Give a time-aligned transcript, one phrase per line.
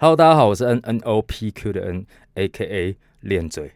[0.00, 3.72] Hello，大家好，我是 N N O P Q 的 N，A K A 练嘴。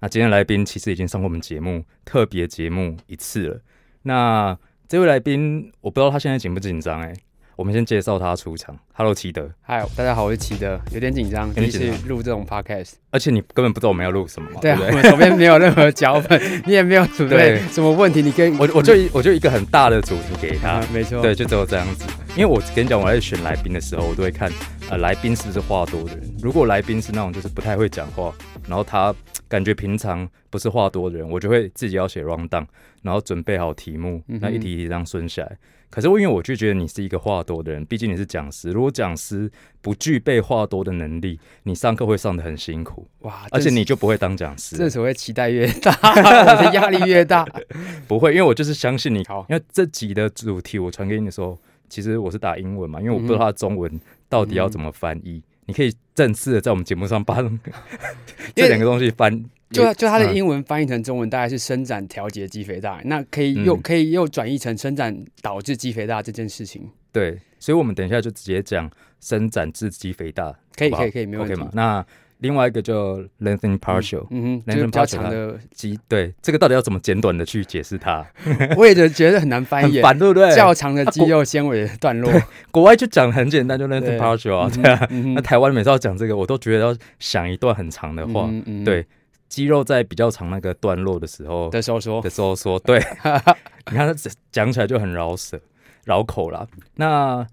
[0.00, 3.60] 那今天来宾其实已经上过我们节目特别节目一次了。
[4.02, 7.14] 那这位来宾，我不知道他现在紧不紧张哎。
[7.56, 8.76] 我们先介绍他出场。
[8.94, 9.48] Hello，奇德。
[9.62, 14.60] 嗨，大家好，我是奇德，有点紧张，第一次录这种 podcast，而且你根本不知道我们要录什么嘛？
[14.60, 22.04] 对啊，我手边没有任何脚本， 你也没有准备什么问题，你可以，我我就我就一个很大的主题给他啊，，没错，对，就只有这样子。
[22.36, 24.50] 因为我跟你讲，我在选来宾的时候，我都会看
[24.90, 26.34] 呃来宾是不是话多的人。
[26.42, 28.34] 如果来宾是那种就是不太会讲话，
[28.66, 29.14] 然后他
[29.48, 32.66] 感觉平常不是话多的人，我就会自己要写 round down，
[33.02, 35.56] 然后准备好题目，那一题一题这样顺下来。
[35.94, 38.72] 可是因为我就觉得你是一个话多的人，毕竟你是讲师。
[38.72, 39.48] 如果讲师
[39.80, 44.76] 不具备话多的能力，你上课会上的很辛苦，哇，而且你就不会当讲师。
[44.76, 47.46] 这所谓期待越大， 我的压力越大。
[48.08, 49.24] 不会，因为我就是相信你。
[49.28, 51.56] 好因为这集的主题我传给你的时候，
[51.88, 55.40] 其实我是打英文嘛，因为我不知道它中文到底要怎么翻译。
[55.66, 57.36] 你可以正式的在我们节目上把
[58.56, 71.60] 这两个东西翻，就就它的嗯英文翻译成中文大概是伸展调节肌肥大，那可以又嗯可以又转译成伸展导致肌肥大这件事情，对，所以我们等一下就直接讲伸展致肌肥大，可以可以可以没问题？
[71.72, 72.04] 那
[72.38, 78.26] 另外一个就 lengthen partial 嗯哼，就是比较 partial 长的，肌，对，这个到底要怎么简短的去解释它？
[78.76, 80.54] 我也觉得很难翻译，很烦，对不对？
[80.54, 82.30] 较长的肌肉纤维的段落。
[82.70, 85.06] 国外就讲得很简单，就 lengthen 对 partial 啊，嗯对啊。
[85.10, 88.46] 嗯那台湾每次要讲这个，我都觉得要想一段很长的话。
[88.50, 89.06] 嗯嗯对，
[89.48, 92.98] 肌肉在比较长那个段落的时候的收缩的，收缩，对，
[93.90, 95.60] 你看它讲起来就很饶舌、
[96.04, 96.66] 绕口啦。
[96.96, 97.46] 那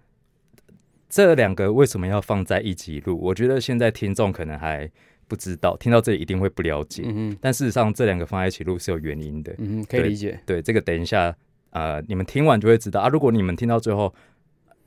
[1.10, 3.20] 这两个为什么要放在一起录？
[3.22, 4.90] 我觉得现在听众可能还
[5.28, 7.04] 不知道，听到这里一定会不了解。
[7.06, 9.54] 嗯哼但事实上，这两个放在一起录是有原因的。
[9.58, 10.40] 嗯哼，可以理解。
[10.46, 11.36] 对，这个等一下，
[11.72, 13.10] 呃，你们听完就会知道啊。
[13.10, 14.14] 如果你们听到最后，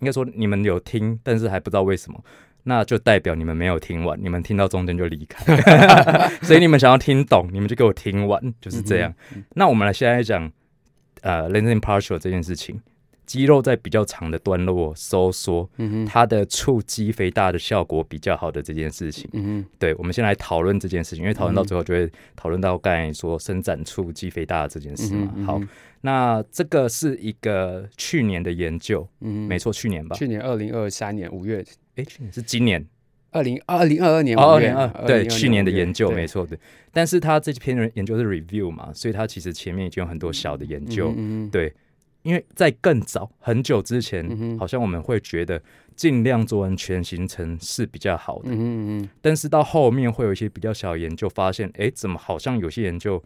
[0.01, 2.23] 应该说你们有听，但是还不知道为什么，
[2.65, 5.57] 那就代表你们没有听完，你们听到中间就离开。
[6.43, 9.15] 所以你们想要听懂，你们就给我听完，就是这样。
[9.35, 10.51] 嗯那我们来现在讲，
[11.23, 12.81] 呃 l e n s i n partial 这件事情，
[13.27, 19.29] 肌肉在比较长的段落收缩，嗯哼，它的促肌肥大的效果比较好的这件事情。
[19.33, 25.33] 嗯哼，对，我们先来讨论这件事情，因为讨论到最后就会讨论到刚才说伸展促肌肥大的这件事嘛。
[25.47, 25.61] 好，
[26.01, 30.17] 那这个是一个去年的研究，嗯没错，去年吧？
[30.17, 31.65] 去年二零二三年五月，
[31.97, 32.87] 诶，去年是今年。
[33.31, 36.57] 二零二零二二年二零，二对，去年的研究没错的。
[36.93, 41.09] 但是他这篇研究是 review 嘛，所以他其实前面已经有很多小的研究。
[41.17, 41.75] 嗯嗯对，
[42.23, 45.61] 因为在更早很久之前，嗯好像我们会觉得
[45.97, 53.21] 尽量做完全行程是比较好的，嗯嗯嗯但是到后面会有一些比较小的研究发现，哎，怎么好像有些研究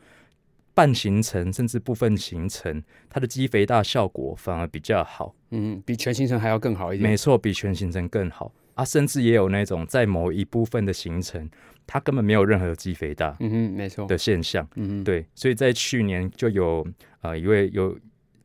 [0.79, 2.81] 半行程甚至部分行程，
[3.11, 5.35] 它的肌肥大效果反而比较好。
[5.51, 7.11] 嗯，比全行程还要更好一点。
[7.11, 11.51] 没错，比全行程更好啊，甚至也有那种在某一部分的行程，
[11.85, 14.07] 它根本没有任何肌肥大嗯哼，没错。
[14.07, 14.65] 的现象。
[14.77, 16.87] 嗯哼，对，所以在去年就有
[17.23, 17.99] 呃一位有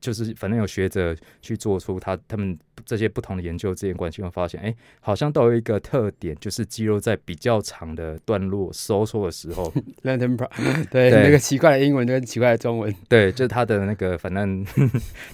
[0.03, 12.93] 就是反正有学者去做出他他们这些不同的研究之间关系，会发现哎，好像都有一个特点，就是肌肉在比较长的段落收缩的时候 对对那个奇怪的英文跟奇怪的中文。
[13.07, 14.65] 对，就是它的那个反正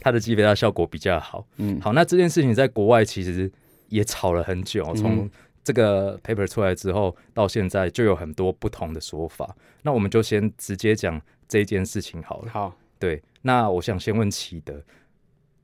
[0.01, 1.43] 它的肌肥大效果比较好。
[1.57, 3.51] 嗯，好，那这件事情在国外其实
[3.87, 5.31] 也吵了很久，从嗯
[5.63, 9.55] 这个 paper 出来之后到现在就有很多不同的说法。
[9.81, 12.51] 那我们就先直接讲这件事情好了。
[12.51, 14.83] 好，对，那我想先问启德，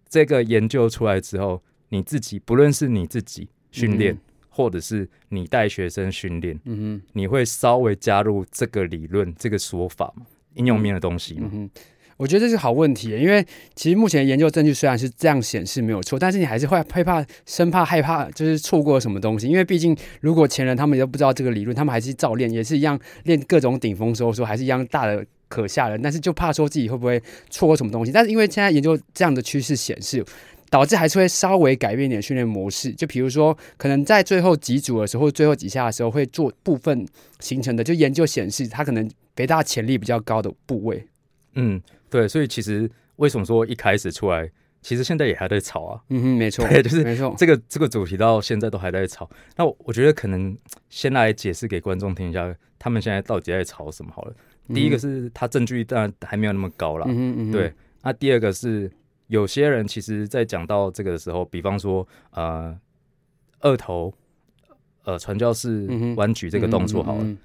[0.07, 4.19] 这个研究出来之后，你自己不论是你自己训练，嗯
[4.49, 10.25] 或者是你带学生训练，嗯哼你会稍微加入这个理论、这个说法吗？
[10.53, 11.69] 应用面的东西，吗嗯？
[11.69, 11.81] 哼。
[12.17, 19.49] 我觉得这是好问题，因为其实目前研究证据虽然是这样显示没有错，但是你还是会害怕、生怕、害怕，就是错过什么东西。
[19.49, 26.01] 因为毕竟，如果前人他们都不知道这个理论，他们还是照练，也是一样练各种顶峰收缩，还是一样大的可吓人。
[26.01, 28.11] 但是就怕说自己会不会错过什么东西。
[28.11, 30.23] 但是因为现在研究这样的趋势显示，
[30.69, 32.91] 导致还是会稍微改变一点训练模式。
[32.91, 37.07] 就比如说，可能在最后几组的时候，最后几下的时候，会做部分
[37.39, 41.07] 形成的，就研究显示，它可能肥大潜力比较高的部位。
[41.53, 44.49] 嗯，对，所以其实为什么说一开始出来，
[44.81, 46.01] 其实现在也还在吵啊？
[46.09, 47.33] 嗯哼，没错，对就是没错。
[47.37, 49.29] 这个这个主题到现在都还在吵。
[49.55, 50.57] 那我我觉得可能
[50.89, 54.33] 先来解释给观众听一下，他们现在到底在吵什么好了。
[54.73, 57.73] 第一个是他证据当然还没有那么高啦，嗯，嗯，对。
[58.01, 58.91] 那第二个是
[59.27, 62.77] 有些人其实，在讲到这个的时候，比方说呃
[63.59, 64.13] 二头
[65.03, 67.37] 呃传教士嗯弯举这个动作好了，嗯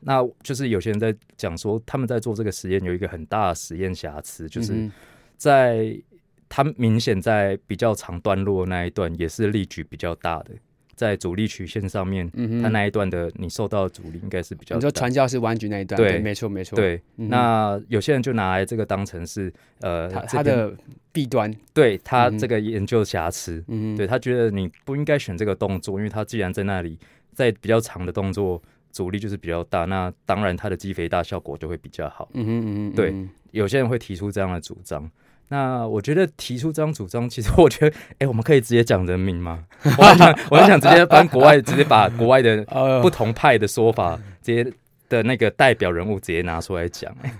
[0.00, 4.92] 那就是有些人在讲说，他们在做这个实验有一个很大的实验瑕疵，就是嗯
[5.36, 5.98] 在
[6.48, 10.54] 他明显在比较长段落那一段也是力举比较大的，
[10.96, 20.76] 在阻力曲线上面，嗯哼，它那一段的你受到的阻力应该是比较你说传教士弯曲那一段，对对，没错没错，对，嗯那有些人就拿来这个当成是呃他这边他的
[21.12, 26.98] 弊端，对他这个研究瑕疵，嗯哼，对他觉得你不应该选这个动作，因为他既然在那里，
[27.34, 28.60] 在比较长的动作
[28.90, 32.30] 阻力就是比较大，那当然它的肌肥大效果就会比较好。
[32.32, 35.10] 嗯哼嗯哼，对嗯有些人会提出这样的主张。
[35.48, 39.64] 那我觉得提出这张主张，其实 我觉得，哎、我们可以直接讲人名吗？
[39.98, 44.72] 我很想，我很想直接搬国外直接把国外的 呃不同派的说法，直接
[45.08, 47.32] 的那个代表人物直接拿出来讲、哎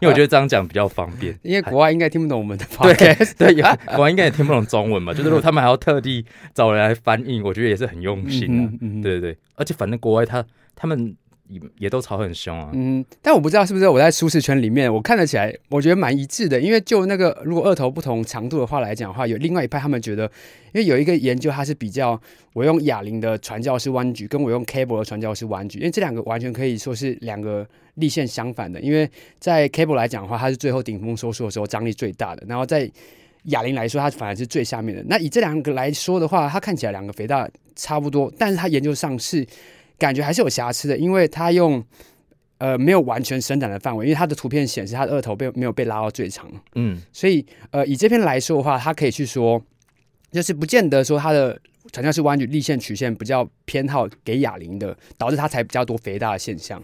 [0.00, 1.38] 因为我觉得这样讲比较方便。
[1.42, 3.62] 因为国外应该听不懂我们的对 podcast，对，有
[3.94, 6.24] 国外应该也听不懂中文嘛，就是如果他们还要特地
[6.54, 8.64] 找人来翻译，我觉得也是很用心啊。
[8.64, 10.42] 嗯哼嗯对对对，而且反正国外他
[10.74, 11.14] 他们
[11.50, 12.70] 也也都吵很凶啊。
[12.72, 16.60] 嗯，但我不知道是不是我在舒适圈里面，我看得起来，我觉得蛮一致的。
[16.60, 20.24] 因为就那个如果二头不同长度的话来讲的话，有另外一派他们觉得，
[20.72, 22.20] 因为有一个研究它是比较
[22.52, 28.80] 我用哑铃的传教士弯举，跟我用 cable 的传教士弯举，因为这两个完全可以说是两个力线相反的。
[28.80, 32.90] 因为在 cable 来讲的话，它是最后顶峰收缩的时候张力最大的，然后在
[33.44, 35.02] 哑铃来说，它反而是最下面的。
[35.08, 39.46] 那以这两个来说的话，它看起来两个肥大差不多，但是它研究上是
[40.00, 41.84] 感觉还是有瑕疵的，因为它用
[42.58, 49.62] 呃没有完全伸展的范围，因为它的图片显示它的二头被没有被拉到最长，嗯所以呃以这篇来说的话，它可以去说，
[50.32, 51.60] 就是不见得说它的
[51.92, 56.82] 传教士弯曲立线曲线比较偏好给哑铃的，导致它才比较多肥大的现象。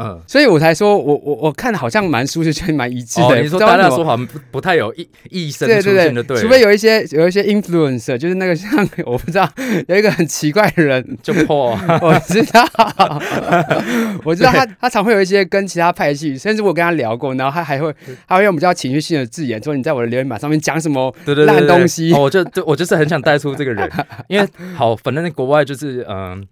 [0.00, 3.26] 嗯，所以我才说我我我看好像蛮舒适圈蛮一致的。
[3.26, 3.96] 哦，你说大家不知道为什么。
[3.96, 9.46] 说好像不不太有异异声对出现就对对了，除非有一些有一些 influencer，就是那个 像我不知道
[9.88, 11.72] 有一个很奇怪的人，就破。
[11.72, 11.98] 啊。
[12.00, 12.66] 我知道，
[14.24, 17.94] 我知道他他常会有一些跟其他派系，甚至我跟他聊过，然后他还会
[18.26, 22.12] 他会用比较情绪性的字眼说你在我的留言板上面讲什么，烂东西。
[22.14, 23.90] 哦我就对我就是很想带出这个人，
[24.28, 26.46] 因为好，反正在国外就是嗯。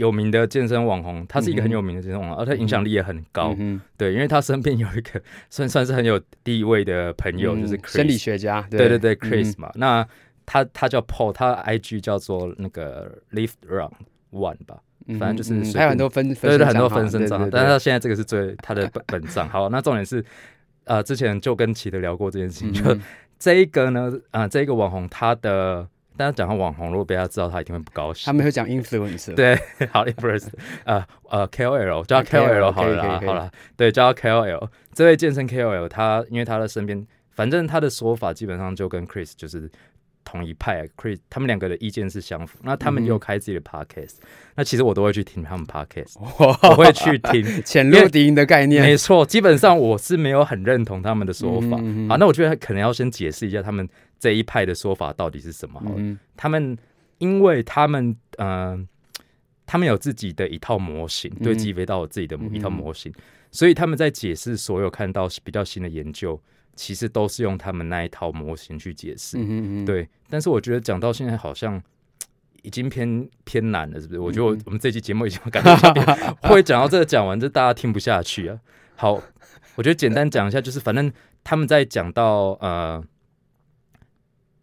[0.00, 3.54] 有名的健身网红，他是一个很有名的健身网红，而他影响力也很高。
[3.58, 5.20] 嗯对，因为他身边有一个
[5.50, 8.18] 算算是很有地位的朋哼友，就是嗯生理 Chris。
[8.18, 9.70] 学家，对对对嗯，Chris 嘛。
[9.74, 10.06] 那
[10.46, 13.92] 他他叫 Paul，他 IG 叫做那个 Lift Round
[14.32, 14.80] One 吧。
[15.06, 19.48] 嗯反正就是嗯他有很多分对对，很多分身账号，但是他现在这个是最他的本 本账。
[19.48, 20.24] 好，那重点是，
[20.84, 23.00] 呃，之前就跟奇德聊过这件事情，就嗯
[23.38, 25.86] 这一个呢，啊、这一个网红他的，
[26.20, 28.36] 大家讲到网红，如果被他知道，他一定会不高兴他兴。
[28.36, 29.56] 们会讲 influencer，对，
[29.90, 30.52] 好 i n f l u e n c e
[30.84, 34.68] 呃呃 KOL 叫 KOL 好了好了，对，叫 KOL。
[34.92, 39.70] 这位健身 KOL，他因为他的身边，反正他的说法基本上就跟 Chris 就是
[40.22, 42.58] 同一派，Chris 他们两个的意见是相符。
[42.62, 44.16] 那他们也有嗯开自己的 podcast，、
[44.54, 47.42] 那其实我都会去听他们 podcast，我会去听。
[47.64, 51.78] 潜入敌营的概念，没错，基本上我是没有很认同他们的说法。
[52.08, 53.88] 好，那我觉得可能要先解释一下他们
[54.20, 55.96] 这一派的说法到底是什么好了。
[55.98, 56.78] 嗯他们
[57.18, 58.88] 因为他们嗯、呃
[59.66, 63.12] 他们有自己的一套模型，对嗯肌肥大有自己的一套嗯模型，
[63.50, 66.40] 所以他们在解释所有看到比较新的研究，
[66.76, 69.38] 其实都是用他们那一套模型去解释。
[69.38, 71.82] 嗯嗯嗯，对，但是我觉得讲到现在好像。
[72.62, 74.20] 已经偏偏难了，是不是？
[74.20, 75.74] 我觉得我们这期节目已经感觉
[76.46, 78.60] 会讲到这个讲完，这大家听不下去啊。
[78.96, 79.14] 好，
[79.76, 81.10] 我觉得简单讲一下，就是反正
[81.42, 83.02] 他们在讲到呃，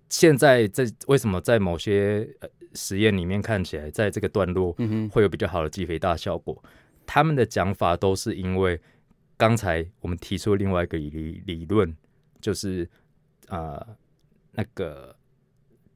[0.10, 6.64] 现在在为什么在某些呃实验里面看起来，在这个段落嗯，会有比较好的肌肥大效果，
[7.06, 8.80] 他们的讲法都是因为
[9.36, 11.96] 刚才我们提出另外一个理理论，
[12.40, 12.88] 就是
[13.48, 13.86] 呃
[14.52, 15.16] 那个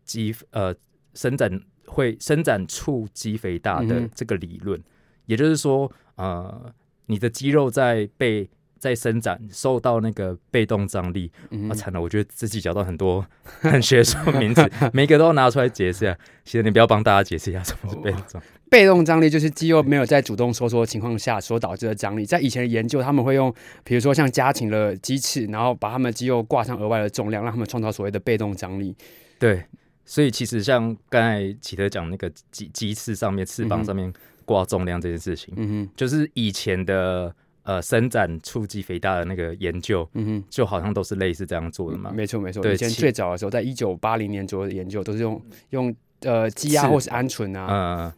[0.04, 0.76] 肌呃
[1.14, 4.82] 伸展会伸展促肌肥大的这个理论，
[5.26, 6.74] 也就是说呃
[7.06, 8.50] 你的肌肉在被
[8.82, 12.02] 在伸展受到那个被动张力，啊，嗯哼惨了！
[12.02, 13.24] 我觉得自己讲到很多
[13.62, 16.18] 很学术名词， 每个都要拿出来解释啊。
[16.44, 18.46] 其实你不要帮大家解释一下什么是被动张力。
[18.72, 22.26] 被动张力就是肌肉没有在主动收缩的情况下所导致的张力。
[22.26, 28.96] 在以前的研究，他们会用，比如说像家禽的鸡翅，然后把他们的肌肉挂上额外的重量，让他们创造所谓的被动张力。
[29.38, 29.64] 对，
[30.06, 34.12] 所以其实像刚才启德讲那个鸡鸡翅上面翅膀上面
[34.46, 40.44] 挂重量这件事情，嗯哼，就是以前的呃伸展促肌肥大的那个研究，嗯哼。
[40.50, 42.12] 就好像都是类似这样做的嘛。
[42.14, 48.14] 没错没错，对以前最早的时候，在一九八零年左右的研究，都是用用呃鸡鸭或是鹌鹑啊，嗯、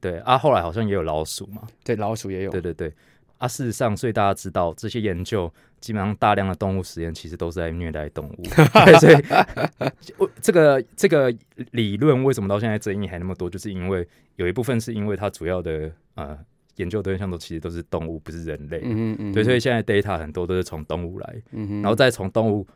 [0.00, 1.62] 对啊，后来好像也有老鼠嘛。
[1.84, 2.60] 对老鼠也有对。
[2.60, 2.92] 对对，
[3.38, 11.32] 啊，事实上，所以大家知道这些研究基本上大量的动物实验其实都是在虐待动物， 对，所以我这个这个
[11.70, 16.36] 理论为什么到现在争议还那么多，就是因为有一部分是因为它主要的呃
[16.78, 22.66] 研究对象都其实都是动物，不是人类，嗯嗯，对，所以现在 data 很多都是从动物来，嗯，然后再从动物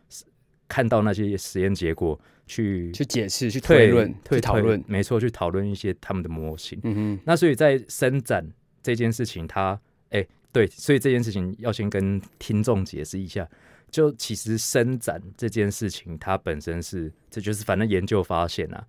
[0.68, 4.82] 看到那些实验结果去去解释、去推论、推去讨论。
[4.86, 6.80] 没错，去讨论一些他们的模型。
[7.24, 8.48] 那所以在伸展
[8.82, 9.78] 这件事情，它
[10.10, 13.48] 哎、对，所以这件事情要先跟听众解释一下。
[13.90, 18.82] 就其实伸展这件事情，它本身是，这就是反正研究发现啊，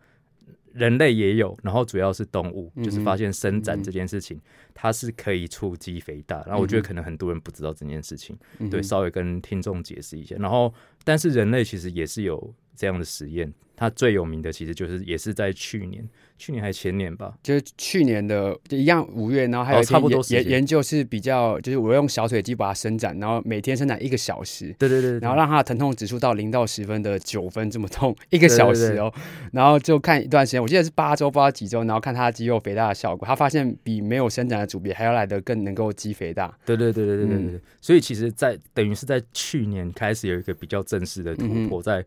[0.73, 4.39] 人类也有，然后主要是动物，就是发现伸展这件事情，
[4.73, 6.43] 它是可以促肌肥大。
[6.47, 8.37] 然后我觉得可能很多人不知道这件事情，
[8.69, 10.35] 对，稍微跟听众解释一下。
[10.37, 16.07] 然后，但是人类其实也是有这样的实验，它最有名的其实就是也是在去年，
[16.43, 17.33] 去年还前年吧。
[17.41, 29.13] 就是去年的就一样五月然后还有差不多研研究是比较就是我用小腿肌把它伸展然后每天伸展一个小时对对对然后让它的疼痛指数到零到十分的九分这么痛一个小时哦。
[29.53, 36.53] 然后就看一段时间我记得是八周不知道几周然后看他肌肉肥大的效果他发现比没有伸展的组别还要来得更能够肌肥大。
[36.65, 42.03] 对对对对对对所以其实在等于是在去年开始有一个比较正式的突破在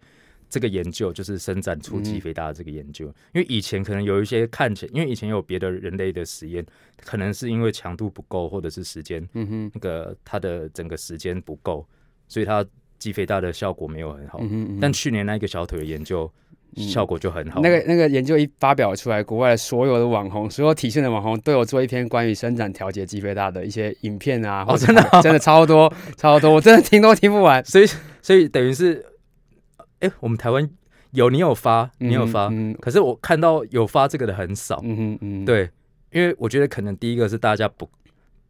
[0.49, 6.65] 这个研究就是伸展出肌肥大的这个研究，因为以前可能有一些看起来，因为以前有别的人类的实验，
[7.05, 11.87] 可能是因为强度不够，或者是时间，嗯哼，那个它的整个时间不够，
[12.29, 12.65] 所以它
[12.99, 14.39] 肌肥大的效果没有很好。
[14.41, 16.31] 嗯哼嗯但去年那个小腿的研究
[16.77, 25.03] 效果就很好，那个那个研究一发表出来，国外的所有的网红，所有体现的网红都有做一篇关于伸展调节肌肥大的一些影片啊，哦真的？
[25.13, 27.65] 哦真的超多超多，我真的听都听不完。
[27.67, 27.87] 所以
[28.23, 29.05] 所以等于是，
[30.01, 30.69] 哎、我们台湾
[31.13, 32.75] 有你有发，你有发，嗯。
[32.81, 34.81] 可是我看到有发这个的很少。
[34.85, 35.71] 嗯嗯嗯，对，
[36.13, 37.89] 因为我觉得可能第一个是大家不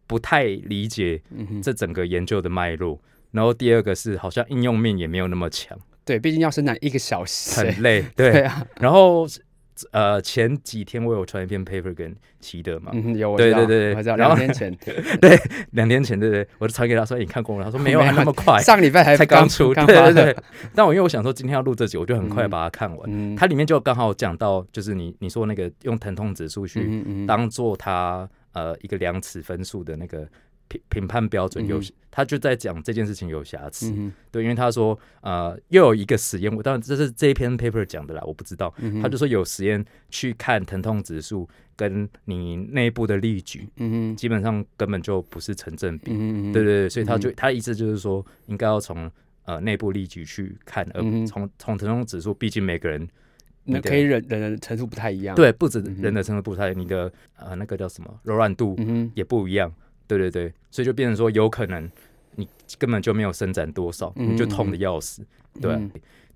[0.06, 1.22] 不太理解
[1.62, 2.98] 这整个研究的脉络，
[3.30, 8.04] 然后第二个是好像应用面也没有那么强，对，毕竟要生产一个小时，很累。
[8.14, 8.32] 对。
[8.32, 9.26] 对，啊，然后
[9.92, 14.74] 呃前几天我有传一篇 paper 跟齐德嘛，嗯，有对对对两天 前，
[15.20, 15.38] 对
[15.72, 17.64] 两天前对对，我就传给他说、欸你看过了？
[17.64, 18.58] 他说没有 那么快。
[18.62, 20.36] 上礼拜还才刚出，对对对。
[20.74, 23.00] 但我因为我想说今天要录这集，我就很快嗯把它看完。
[23.06, 30.26] 嗯，它里面就刚好讲到，就是你你说那个用疼痛指数去当做它呃一个量尺分数的那个
[30.68, 33.90] 评评判标准有嗯，他就在讲这件事情有瑕疵。
[33.90, 38.72] 嗯对，因为他说呃又有一个实验，我当然这是这一篇 paper 讲的啦，我不知道。
[38.78, 46.12] 嗯他就说有实验去看疼痛指数跟你内部的力矩，嗯基本上根本就不是成正比。
[46.14, 49.10] 嗯对对对，所以他就、他的意思就是说，应该要从
[49.44, 53.06] 呃内部力矩去看，而从从疼痛指数，毕竟每个人
[53.64, 56.02] 那可以忍忍的程度不太一样，，对不止嗯哼。
[56.02, 59.72] 人的程度不太，你的呃那个叫什么柔软度嗯，也不一样。
[60.06, 61.90] 对对对，所以就变成说，有可能
[62.36, 62.48] 你
[62.78, 65.24] 根本就没有伸展多少，嗯你就痛的要死。
[65.60, 65.90] 对啊、嗯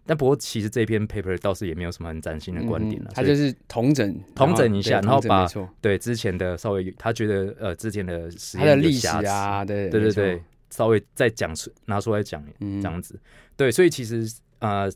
[0.06, 5.46] 但不过其实这篇 paper 倒是也没有什么很崭新的观点了、他就是同整同整一下然后把
[5.80, 13.20] 对之前的稍微他觉得呃之前的实他的历史啊，对对对对，，稍微再讲出拿出来讲嗯这样子。
[13.56, 14.26] 对，所以其实
[14.58, 14.90] 呃，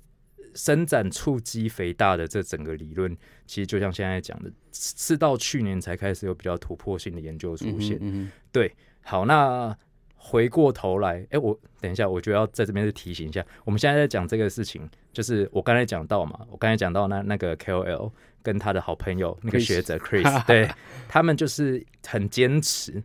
[0.55, 7.99] 伸展触肌肥大的这整个理论，其实就像现在讲的，是是到去年才开始有比较突破性的研究出现。
[8.01, 9.77] 嗯对好，那
[10.17, 18.11] 回过头来，哎、我等一下，我就要在这边再提醒一下，我们现在在讲这个事情，就是我刚才讲到嘛，我刚才讲到那那个 KOL
[18.43, 20.71] 跟他的好朋友那个学者 Chris， 对
[21.09, 23.03] 他们就是很坚持，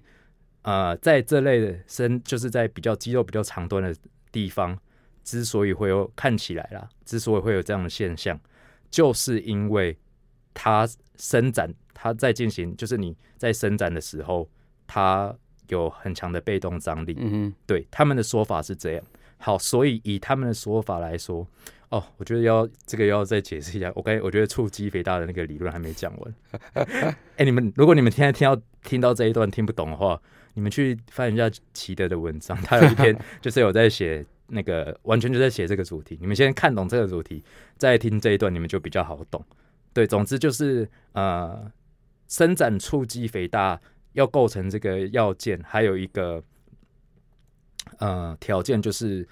[0.61, 3.93] 呃，在这类的身，就是在比较肌肉比较长端的
[4.31, 4.79] 地方，
[5.23, 8.39] 之所以会有看起来啦，之所以会有这样的现象，
[8.89, 9.97] 就是因为
[10.53, 14.49] 它伸展，它在进行，就是你在伸展的时候，
[14.87, 15.35] 它
[15.67, 17.15] 有很强的被动张力。
[17.19, 19.03] 嗯哼，对他们的说法是这样。
[19.37, 21.47] 好，所以以他们的说法来说，
[21.89, 23.89] 哦，我觉得要这个要再解释一下。
[23.95, 26.35] 我刚才我觉得触肌肥大的那个理论还没讲完。
[27.37, 30.21] 哎、你们如果你们现在听到听到这一段听不懂的话，
[30.55, 36.17] 你们去翻一下齐德的文章，他有一篇 就是有在写那个完全就在写这个主题。
[36.19, 37.43] 你们先看懂这个主题，
[37.77, 39.43] 再听这一段，你们就比较好懂。
[39.93, 41.71] 对，总之就是呃，
[42.27, 43.79] 伸展促肌肥大
[44.13, 46.43] 要构成这个要件，还有一个
[47.97, 49.27] 呃条件就是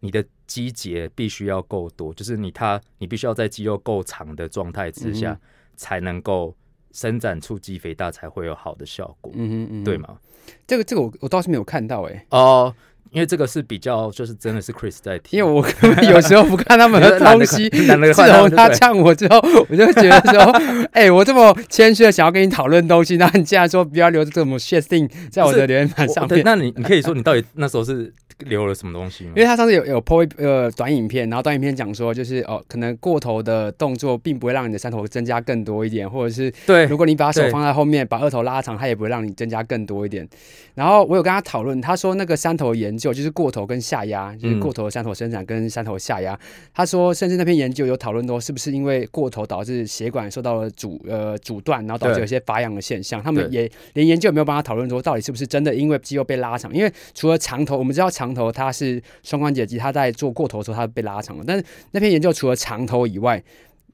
[0.00, 5.40] 你的肌节必须要够多，就是你它你必须要在肌肉够长的状态之下，嗯
[5.76, 6.56] 才能够
[6.92, 9.98] 伸展促肌肥大，才会有好的效果，嗯哼，嗯哼对？
[9.98, 10.18] 吗？
[10.66, 12.74] 这个这个我我倒是没有看到哎，哦、
[13.10, 20.42] 因为这个是比较就是真的是 Chris 在听，因为我根本有时候不看他们的东西， 自从他呛我之后，我就觉得说，
[20.92, 29.42] 哎、我这么谦虚的想要跟你讨论东西，那你竟然说不要留这么 shit thing 在我的留言板上面，那你你可以说你到底那时候是留了什么东西吗因？
[29.42, 40.28] 为他上次有有 po 一呃短影片，然后短影片讲说，就是哦，可能过头的动作并不会让你的山头增加更多一点，或者是对如果你把手放在后面，把二头拉长，它也不会让你增加更多一点。
[40.74, 46.38] 然后我有跟他讨论，他说那个山头研究就是过头跟下压，就是过头的山头生产跟山头下压。
[46.74, 53.22] 他说，甚至那篇研究有讨论说，是不是因为过头导致血管受到了阻呃阻断，然后导致有些发痒的现象。
[53.22, 56.74] 他们也连研究也没有帮他讨论说，到底是不是真的因为肌肉被拉长。
[56.74, 63.42] 因为除了长头，我们知道长长头它是双关节肌，它在做过头的时候它被拉长了，但是那篇研究除了长头以外。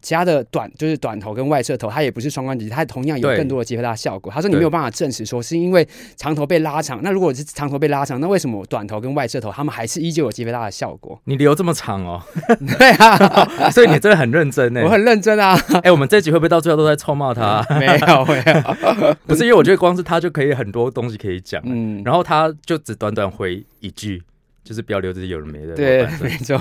[0.02, 4.32] 其他的短就是短头跟外侧头，它也不是双关节，它同样有更多的肌肥大效果。
[4.32, 11.18] 他说你对没有办法证实说是因为长头被拉长，那如果是长头被拉长，那为什么短头跟外侧头他们还是依旧有肌肥大的效果？
[11.24, 12.20] 你留这么长哦，
[12.78, 14.88] 对啊，所以你真的很认真呢我。
[14.88, 17.64] 很认真啊，哎、我们这集会不会到最后都在臭骂他？
[17.78, 18.36] 没有没
[19.06, 24.22] 有，不是，因为我觉得光是他就可以很多东西可以讲，嗯，然后他就只短短回一句，
[24.64, 25.74] 就是不要留这些有人没的。
[25.74, 26.60] 对，没错，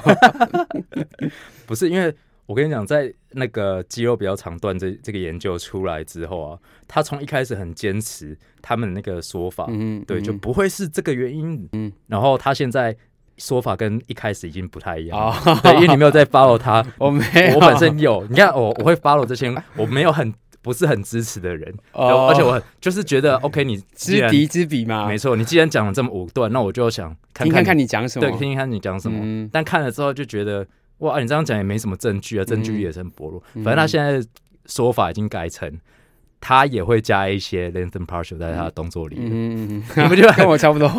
[1.66, 2.14] 不是因为
[2.46, 11.54] 我跟你讲，在那个肌肉比较长段这这个研究出来之后啊，他从一开始很坚持他们那个说法，嗯，对，就嗯不会是这个原因。
[11.54, 11.70] 嗯。
[11.74, 12.96] 嗯，然后他现在
[13.38, 15.34] 说法跟一开始已经不太一样
[15.64, 18.26] 对，因为你没有在 follow 他， 我没有，我本身有。
[18.30, 22.28] 你看我我会 follow 这些，我没有很不是很支持的人，哦。
[22.28, 29.18] 而且我就是觉得 OK，你知敌知彼嘛，没错，你既然讲了这么武断，那我就想看看听看看你讲什么，对，听听看你讲什么。
[29.24, 29.50] 嗯。
[29.52, 30.68] 但看了之后就觉得，
[31.02, 33.44] 哇，你这样讲也没什么证据啊，证据也是很薄弱。
[33.54, 34.26] 嗯反正他现在
[34.66, 35.72] 说法已经改成，
[36.40, 39.30] 他也会加一些 lengthen partial 在他的动作里面。
[39.32, 40.90] 嗯嗯 你不觉得跟我差不多，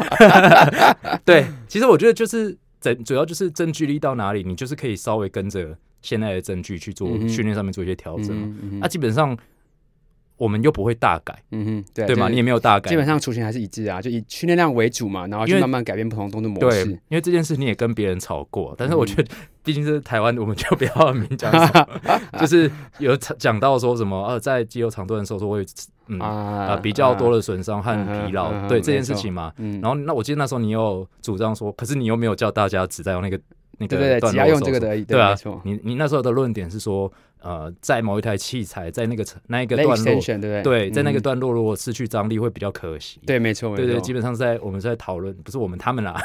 [1.24, 8.48] 对，其实我觉得就是整主要就是证据力到哪里，你就是可以稍微跟着现在的证据去做训练上面做一些调整嘛。
[8.62, 9.36] 嗯那、基本上
[10.42, 12.22] 我们又不会大改，嗯哼，对对吗？
[12.22, 16.98] 就是你也没有大改，基本上雏形还是一致啊，就以训练量为主嘛，然后去慢慢改变不同动作模对，式因。
[17.10, 19.28] 为这件事你也跟别人吵过，但是嗯我觉得
[19.62, 22.68] 毕竟是台湾，我们就不要明讲什么， 就是
[22.98, 25.64] 有讲到说什么呃，在肌肉长度的时候说会
[26.08, 29.52] 嗯啊呃比较多的损伤和疲劳对这件事情嘛。
[29.58, 33.38] 嗯，然后那我记得那时候你有主张说，可是你又没有叫大家只在用那个
[33.78, 35.34] 那个对对对，只用这个已，对啊。
[35.62, 37.10] 你你那时候的论点是说，
[37.42, 40.62] 呃，在某一台器材在那个那一个段落，对不对？
[40.62, 41.22] 对，在那个嗯。
[41.22, 43.20] 段落如果失去张力会比较可惜。
[43.26, 46.20] 对，没错，没对对，错基本上是在我们是在讨论，不是我们他们啦，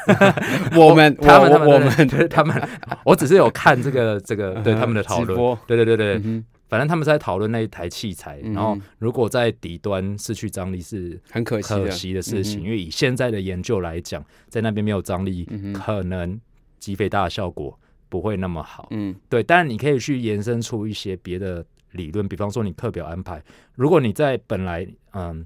[0.78, 1.90] 我们他们我我们。
[2.08, 2.56] 对对他们，
[3.04, 16.40] 我只是有看这个这个 对他们的讨论，对对对对，嗯反正他们在讨论那一台器材，嗯然后如果在底端失去张力是很可惜的，可惜的事情，嗯因为以现在的研究来讲，在那边没有张力，嗯可能
[16.78, 17.78] 肌肥大的效果
[18.10, 18.88] 不会那么好。
[18.92, 19.16] 嗯。
[19.30, 23.44] 对，当然你可以去延伸出一些别的理论，比方说你课表安排，
[23.76, 25.46] 如果你在本来嗯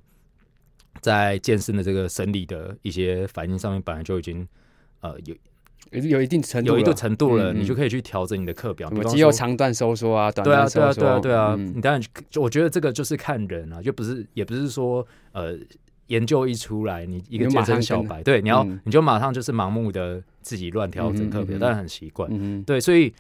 [1.00, 4.48] 在健身的这个生理的一些反应上面本来就已经
[5.00, 5.36] 呃有
[5.92, 7.60] 有有一定程度了，有一定程度了，嗯嗯。
[7.60, 11.74] 你就可以去调整你的课表，什么比方说肌肉长段收缩啊，短对啊，对啊，对啊，对啊，嗯。
[11.76, 15.58] 你当然就我觉得这个就是看人啊，就不是也不是说呃
[16.08, 18.80] 研究一出来，你一个健身小白，对，你要、嗯。
[18.84, 22.30] 你就马上就是盲目的自己乱调整课表，嗯嗯嗯当然很习惯。
[22.32, 23.14] 嗯对，所以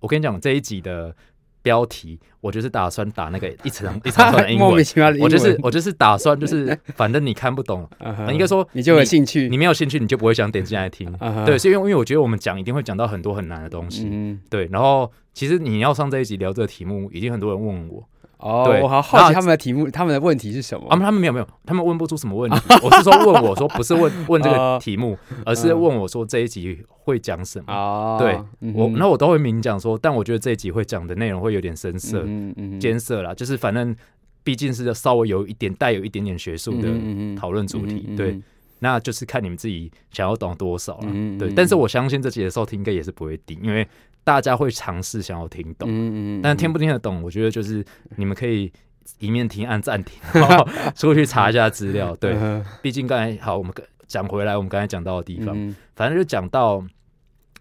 [0.00, 1.14] 我跟你讲这一集的
[1.62, 4.84] 标题，我就是打算打那个一长一长串的英 莫名文。
[4.84, 7.88] 其妙的英文，我就是我就是打算就是，反正你看不懂，
[8.30, 11.10] 应该说你就有兴趣，你没有兴趣，你就不会想点进来听。
[11.46, 14.08] 对，所以因为因为我觉得我们讲一定会讲到很多很难的东西。
[14.10, 18.06] 嗯对，然后其实你要上这一集聊这个题目，已经很多人问我，
[18.44, 20.96] 哦，对我好好那奇他们的题目，他们的问题是什么他？
[20.96, 22.58] 们他们没有没有，他们问不出什么问题。
[22.84, 27.72] 我是说问我说，不是问问这 哦个题目，而是问我说这一集会讲什么。
[27.72, 28.38] 哦，对
[28.74, 33.96] 我那我都会明讲说，但我觉得这一集会讲的内容会有点深色、嗯哼嗯哼艰涩啦，就是反正
[34.42, 36.88] 毕竟是稍微有一点带有一点点学术的
[37.34, 38.38] 讨论主题，对，
[38.80, 41.10] 那就是看你们自己想要懂多少了。
[41.38, 43.88] 对，但是我相信这集的收听应该也是不会低，因为
[44.24, 45.88] 大家会尝试想要听懂。
[45.88, 47.84] 嗯嗯但听不听得懂，我觉得就是
[48.16, 48.72] 你们可以
[49.18, 52.16] 一面听按暂停，然后 出去查一下资料。
[52.16, 53.72] 对，嗯毕竟刚才好，我们
[54.06, 56.82] 讲回来，我们刚才讲到的地方，嗯反正就讲到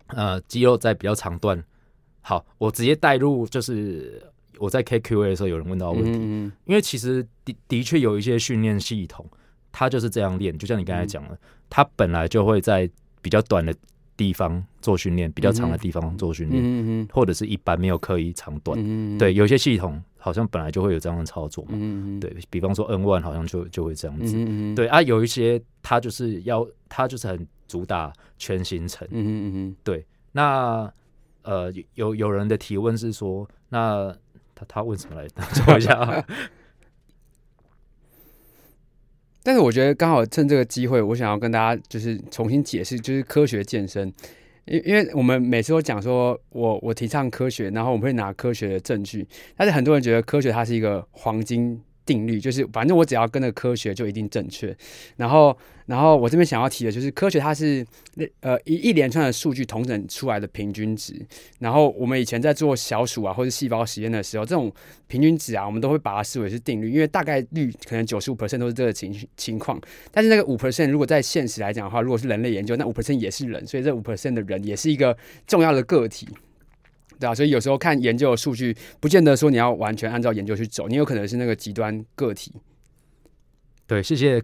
[0.08, 1.62] 呃肌肉在比较长段。
[2.22, 4.24] 好，我直接带入就是
[4.58, 9.30] 我在 KQA 的时候，有人问到问题，嗯因为其实的的确有一些训练系统，
[9.74, 11.38] 它就是这样练，就像你刚才讲的，
[11.70, 12.90] 它本来就会在
[13.22, 13.76] 比较短的
[14.16, 18.78] 地方做训练，比较长的地方做训练，嗯或者是一般没有刻意长短。
[18.82, 21.72] 嗯对，有些系统好像本来就会有这样的操作嘛。
[21.74, 24.36] 嗯对比方说 N one 好像就就会这样子。
[24.38, 29.08] 嗯对啊，有一些它就是要它就是很主打全行程。
[29.12, 30.92] 嗯嗯那
[31.44, 34.16] 呃有有有人的提问是说，那
[34.56, 35.42] 他他问什么来着？
[35.54, 36.26] 说一下啊。
[39.44, 44.12] 但是我觉得刚好趁这个机会，我想要跟大家就是重新解释，就是科学健身，
[44.66, 51.82] 因因为我们每次都讲说我我提倡科学，然后我们会拿科学的证据，但是很多人觉得科学它是一个黄金。
[52.06, 54.76] 定律就是，反正我只要跟着科学就一定正确。
[55.18, 57.86] 然后，然后我这边想要提的就是，科学它是
[58.42, 61.14] 呃一一连串的数据统整出来的平均值。
[61.60, 64.72] 然后我们以前在做小鼠啊或者细胞实验的时候，这种
[65.08, 69.80] 平均值啊，我们都会把它视为是定律，因为大概率可能九十五 percent 都是这个情情况。
[70.12, 76.28] 但是那个五 percent 如果在现实来讲的话，如果是人类研究，那五 percent 也是人，所以这五 percent 的人也是一个重要的个体。
[77.24, 82.52] 对啊，所以有时候看研究的数据，不见得说你要完全按照研究去走，你有可能是那个极端个体。
[83.86, 84.42] 对，谢谢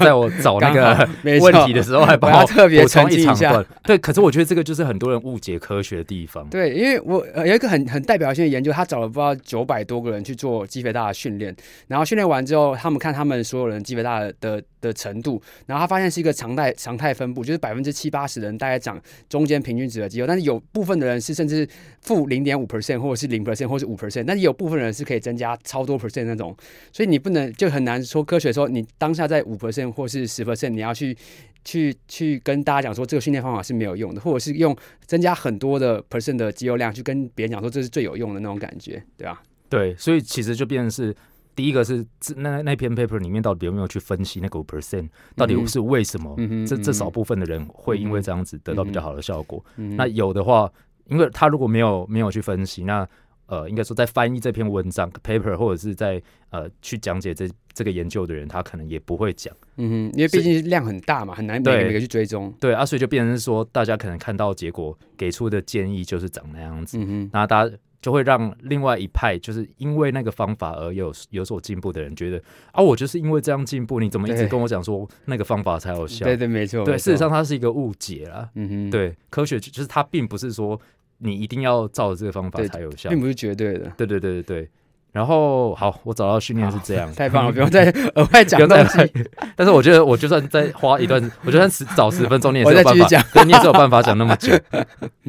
[0.00, 1.08] 在我找那个
[1.40, 3.64] 问题的时候还 帮我特别澄清一下。
[3.84, 6.46] 对，可是我觉得这个就是很多人误解科学的地方。
[6.48, 11.54] 对，因为我有一个很很代表性的研究，他找了不知道九百多个人去做肌肥大的训练，
[11.86, 21.68] 然后训练完之后，他们看他们所有人肌肥大的的程度，然后他发现是一个常态常态分布，就是百分之七八十的人大概长中间平均值的肌肉，但是有部分的人是甚至
[22.02, 26.56] 负零点五 percent 或者是零 percent 或是五 percent，但是有部分人是可以增加超多 percent 那种，
[26.92, 28.84] 所以你不能就很难说科学说你。
[28.96, 31.16] 当下在五 percent 或是十 percent，你要去
[31.62, 39.40] 去去跟大家讲说这个训练方法是没有用的，或者是用增加很多的 percent 的肌肉量去跟别人讲说这是最有用的那种感觉，对吧？
[39.68, 41.14] 对，所以其实就变成是
[41.58, 46.36] 第一个是那那篇 paper 里面到底有没有去分析那个五 percent 到底是为什么？
[46.64, 49.64] 这这少部分的人会因为这样子得到比较好的效果？
[49.74, 50.72] 那有的话，
[51.06, 53.04] 因为他如果没有没有去分析，那
[53.46, 62.54] 呃，应该说在翻译这篇文章 paper 或者是在呃去讲解这这个研究的人，他可能也不会讲，嗯哼，因为毕竟量很大嘛，很难每个每个去追踪。
[62.60, 76.24] 对啊，所以就变成是说，大家可能看到结果给出的建议就是长那样子，嗯哼，那大家就会让另外一派就是因为那个方法而有有所进步的人觉得啊，我就是因为这样进步，你怎么一直跟我讲说那个方法才有效？
[76.24, 80.80] 对对，没错，对，事实上它是一个误解啦，嗯哼，对，科学就是它并不是说。
[81.20, 83.92] 你一定要照着这个方法才有效，并不是绝对的。
[83.96, 84.70] 对对对对对。
[85.12, 89.12] 然后好，我找到训练是这样，太棒了，不用再 额外讲东西。
[89.56, 94.52] 但是我觉得，我就算再花一段， 我就算十早十分钟，你也是有办法讲，你也是有办法讲那么久。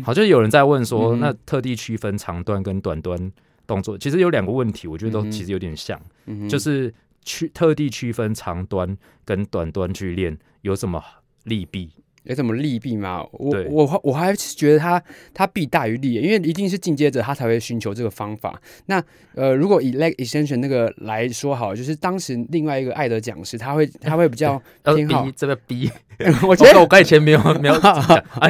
[0.03, 3.31] 好，就是有人在问说，那特地区分长端跟短端
[3.65, 5.99] 动作，其实有两个问题，我觉得都其实有点像，
[6.49, 11.01] 就是区特地区分长端跟短端去练有什么
[11.45, 11.89] 利弊？
[12.23, 13.25] 有什么利弊吗？
[13.31, 15.01] 我我我还是觉得他
[15.33, 18.61] 他弊大于利，因为一定是进阶者他才会寻求这个方法。
[18.85, 19.01] 那
[19.35, 25.89] 呃，如果以 leg extension 那个来说好，就是当时另外一个爱德讲师，他会他会比较 偏好这个 B。
[26.45, 27.95] 我觉得我刚才前没有没有讲，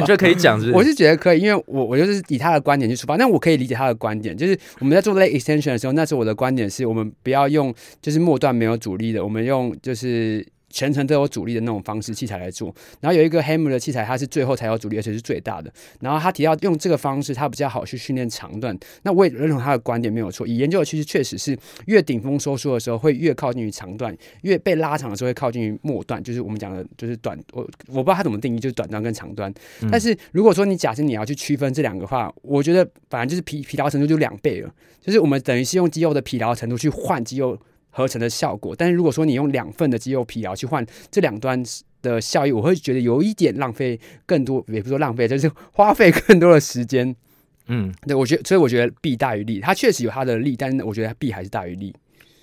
[0.00, 0.60] 觉得可以讲？
[0.60, 0.72] 是？
[0.72, 4.36] 我是觉得可以，因为我我就是以他的观点去出发，但我可以理解他的观点。
[4.36, 10.44] 就是我们在做 leg extension 的时候，那时候我的观点是我们不要用就是末段没有阻力的，我们用就是。
[10.70, 15.70] 全程都有阻力的那种方式器材来做，然后有一个 Hammer 的器材，它是最后才有阻力，而且是最大的。
[16.00, 18.76] 然后他提到用这个方式，它比较好去训练长段。
[19.02, 20.46] 那我也认同他的观点没有错。
[20.46, 27.38] 以研究的其实确实是越顶峰收缩的时候会越靠近于长段，越被拉长的时候会靠近于末段，就是我们讲的就是短。
[27.52, 29.52] 我我不知道他怎么定义，就是短端跟长端。
[29.90, 37.58] 但是如果说你假设你要去区分这两个话，我觉得反正就是疲疲劳程度就两倍了，就是我们等于是用肌肉的疲劳程度去换肌肉。
[37.90, 41.62] 合成的效果，但是如果说你用两份的肌肉疲劳去换这两端
[42.02, 47.14] 的效益，我会觉得有一点浪费更多，也不说浪费，就是花费更多的时间。
[47.66, 51.94] 嗯，对我觉得，所以我觉得弊大于利，它确实有它的利，但是我觉得弊还是大于利。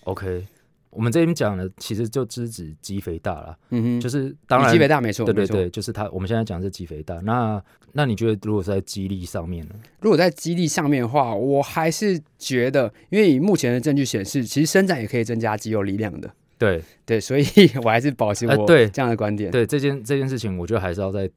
[0.04, 0.46] OK。
[0.90, 6.10] 我们这边讲的其实就只指肌肥大了，嗯哼，就是当然肌肥大没错，对对对，就是它。
[6.10, 7.62] 我们现在讲是肌肥大，那
[7.98, 9.74] 那你觉得如果是在肌力上面呢？
[10.02, 16.32] 如果在肌力上面的话，我还是觉得，因为以目前的证据显示，其实伸展也可以增加肌肉力量的。
[16.60, 17.44] 对对，所以
[17.84, 19.50] 我还是保持我对这样的观点。
[19.50, 21.28] 对这件这件事情，我觉得还是要再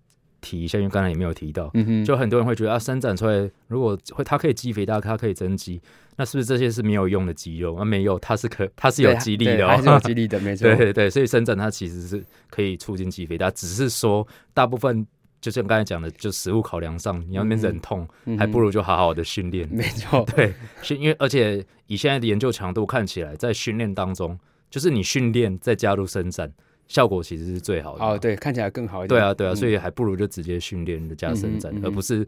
[0.43, 5.81] 提一下，因为刚才也没有提到，嗯哼，就很多人会觉得啊，伸展出来如果会，它可以肌肥大，它可以增肌。
[6.17, 7.75] 那是不是这些是没有用的肌肉？
[7.77, 10.69] 啊，没有，它是可，它是有激励的，还是有激励 的，没错。
[10.69, 15.07] 对对对，所以伸展它其实是可以促进肌肥大，只是说大部分
[15.41, 18.07] 就像刚才讲的，就食物考量上，你要那边忍痛，
[18.39, 19.69] 还不如就好好的训练。
[19.71, 24.39] 没错， 对，是，因为而且以现在的研究强度看起来，在训练当中，
[24.71, 26.53] 就是你训练再加入伸展，
[26.89, 28.05] 效果其实是最好的。
[28.05, 29.09] 哦，对，看起来更好一点。
[29.09, 32.27] 对啊，对啊，所以还不如就直接训练加伸展，而不是。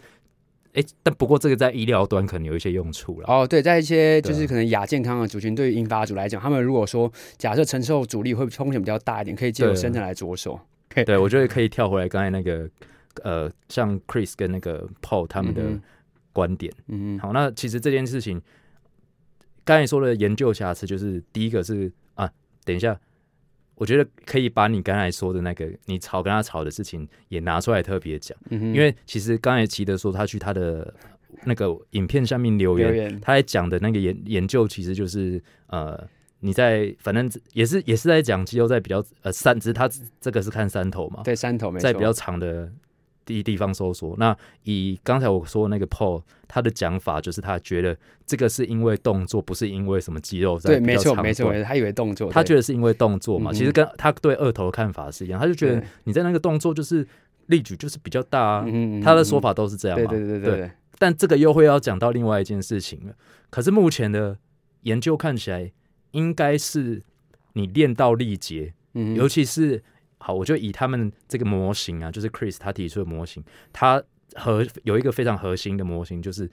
[0.75, 3.27] 哎，但不过这个在医疗端可能有一些用处了。
[3.29, 10.59] 哦，对，在一些就是可能亚健康的族群，对于引发组来讲，他们如果说假设承受阻力会风险比较大一点，可以借由伸展来着手。
[11.05, 12.67] 对，我觉得可以跳回来刚才那个
[13.23, 15.63] 呃，像 Chris 跟那个 Paul 他们的
[16.33, 16.73] 观点。
[16.89, 18.41] 嗯，好，那其实这件事情
[19.65, 22.31] 刚才说的研究瑕疵，就是第一个是啊，
[22.65, 22.99] 等一下。
[23.75, 30.95] 我觉得可以把你刚才说的那个你吵跟他吵的事情也拿出来特别讲，嗯哼因为其实刚才奇德说他去他的
[31.45, 36.09] 那个影片下面留言，他在讲的那个研研究其实就是呃。
[36.45, 39.89] 你在反正也是也是在讲肌肉在比较呃三，只是他
[40.21, 42.69] 这个是看三头嘛，对山头没错，在比较长的
[43.25, 44.15] 地地方搜索。
[44.19, 57.07] 那以刚才我说的那个 Paul，他的讲法就是他觉得这个是因为动作，不是因为什么肌肉在对，没错没错，他以为动作，他觉得是因为动作嘛，嗯其实跟他对二头的看法是一样，他就觉得你在那个动作就是
[57.47, 60.07] 力举就是比较大啊，嗯哼嗯他的说法都是这样嘛。
[60.07, 63.15] 对对对对，但这个又会要讲到另外一件事情了。
[63.51, 64.39] 可是目前的
[64.83, 65.71] 研究看起来，
[66.13, 67.03] 应该是
[67.55, 69.83] 你练到力竭，嗯尤其是
[70.23, 74.03] 好，我就以他们这个模型啊，就是 Chris 他提出的模型，他
[74.35, 76.49] 核有一个非常核心的模型，就是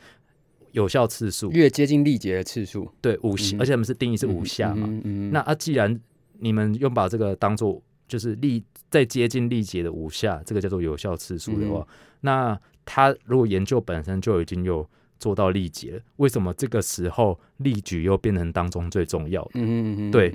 [0.72, 2.92] 有效次数，越接近力竭的次数。
[3.00, 3.62] 对五下，嗯。
[3.62, 4.88] 而且他们是定义是五下嘛。
[4.90, 6.00] 嗯嗯那啊，既然
[6.40, 11.88] 你们用把这个当做就是力再接近力竭的五下，这个叫做有效次数的话，嗯。
[12.22, 14.88] 那他如果研究本身就已经有
[15.20, 20.12] 做到力竭了，为什么这个时候力举又变成当中最重要的？
[20.12, 20.34] 对。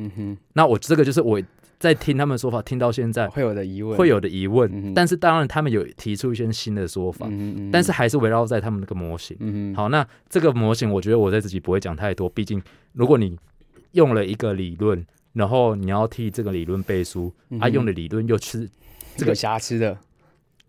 [0.52, 1.42] 那我这个就是我
[1.78, 3.96] 在听他们说法，听到现在会有的疑问。
[3.96, 7.28] 会有的疑问，嗯但是当然他们有提出一些新的说法，
[7.72, 9.36] 但是还是围绕在他们那个模型。
[9.40, 13.36] 嗯好，那这个模型，我觉得我在自己不会讲太多，毕竟如果你
[13.92, 18.68] 用了一个理论，然后你要替这个理论背书，他，用的理论又是
[19.16, 19.96] 这个瑕疵的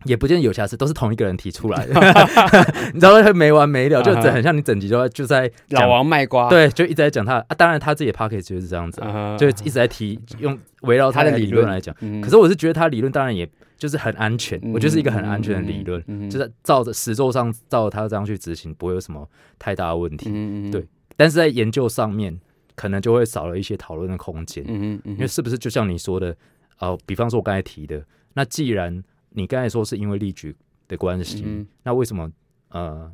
[0.04, 1.94] 也不见得有瑕疵，都是同一个人提出来的，
[2.94, 9.00] 你知道会没完没了，就很像你整集就在就在老，王卖瓜，对，就一直在讲他啊，当然他自己的 p o c k e t 就是这样子
[9.38, 11.66] 就一直在提用围绕他的理论。
[11.66, 14.72] 来讲，可是我是觉得他理论当然也就是很安全，嗯。
[14.72, 16.30] 我觉得是一个很安全的理论，嗯。
[16.30, 19.28] 就是照着实作上照着他这样去执行，不会有什么
[19.58, 20.30] 太大的问题。
[20.70, 20.86] 对。
[21.16, 22.38] 但是在研究上面，
[22.74, 26.36] 可能就会少了一些讨论的空间，嗯嗯因为是不是就像你说的，
[26.78, 28.04] 呃，比方说我刚才提的，
[28.34, 29.02] 那既然
[29.36, 30.56] 你刚才说是因为力举
[30.88, 32.30] 的关系，嗯那为什么
[32.70, 33.10] 呃，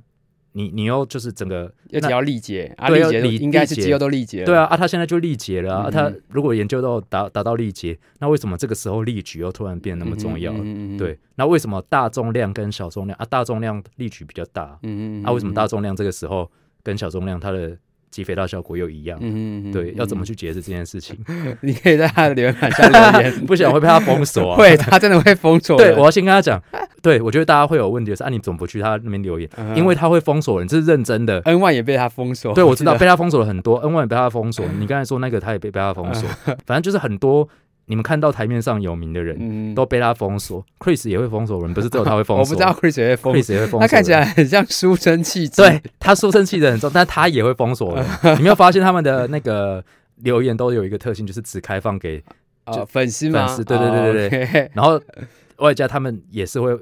[0.52, 3.00] 你你又就是整个要只要力竭啊，对
[3.36, 10.52] 应该是肌肉都力竭了，对啊啊，他现在就力竭了啊，嗯啊他如果研究到达达到力竭，那为什么这个时候力举又突然变得那么重要
[10.98, 16.50] 对，那为什么大重量跟小重量啊，大重量力举比较大，嗯嗯，啊，为什么大重量这个时候
[16.82, 17.76] 跟小重量它的
[18.12, 19.18] 肌肥大效果又一样？
[19.22, 20.32] 嗯哼嗯哼，对，要怎么去？
[20.42, 21.16] 解释这件事情？
[21.62, 24.56] 你可以在他的留言板下留言，不想会被他封锁啊。
[24.60, 25.84] 会，他真的会封锁的。
[25.84, 26.60] 对，我要先跟他讲，
[27.00, 29.48] 对我觉得大家会有问题的是啊，你怎么不去他那边留言？
[29.56, 31.40] 嗯因为他会封锁人，这是认真的。
[31.44, 32.52] N One 也被他封锁。
[32.54, 34.66] 对，我知道被他封锁了很多，N 万也被他封锁。
[34.78, 36.28] 你刚才说那个，他也被被他封锁。
[36.66, 37.48] 反正就是很多
[37.92, 42.42] 你们看到台面上有名的人嗯，都被他封锁，Chris 也会封锁人，不是 只有他会封锁。
[42.42, 43.80] 我不知道 Chris 也会封，Chris 也会封锁。
[43.80, 45.60] 他看起来很像书生气质。
[45.60, 48.06] 对他书生气的很重，但他也会封锁人。
[48.38, 49.84] 你没有发现他们的那个
[50.22, 52.24] 留言都有一个特性，就是只开放给，
[52.64, 53.46] 哦，粉丝吗？
[53.46, 54.70] 粉丝对对对对对对。
[54.72, 54.98] 然后
[55.58, 56.74] 外加他们也是会，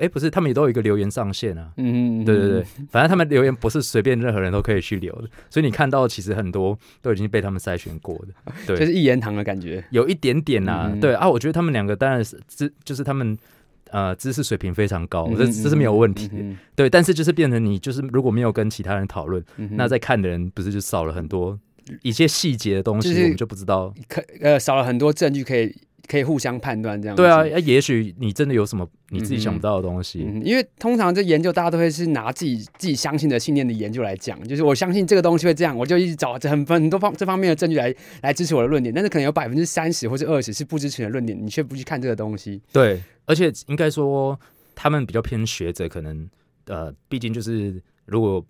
[0.00, 1.70] 哎，不是，他们也都有一个留言上限啊。
[1.76, 9.84] 嗯，对对对，反正他们留言不是随便任何人都可以去留的，所以你看到其实很多都已经被他们筛选过的， 对，就是一言堂的感觉。
[9.90, 13.36] 有一点点呐、嗯对啊，我觉得他们两个当然是知，就是他们
[13.90, 21.58] 呃知识水平非常高，嗯这这是没有问题的，嗯对，但是就是变成你就是如果没有跟其他人讨论，嗯那在看的人不是就少了很多
[22.02, 23.94] 一些细节的东西，我们就不知道。
[24.08, 25.74] 可呃少了很多证据可以
[26.06, 27.22] 可以互相判断这样子。
[27.22, 42.60] 对啊，哎也许你真的有什么你自己想不到的东西，嗯，因为通常这研究大家都会是拿自己自己相信的信念的研究来讲，就是我相信这个东西会这样，我就一直找很很多方这方面的证据来来支持我的论点，但是可能有百分之三十或者二十是不支持你的论点，你却不去看这个东西。
[42.72, 44.38] 对，而且应该说
[44.74, 46.28] 他们比较偏学者，可能
[46.66, 48.44] 呃，毕竟就是如果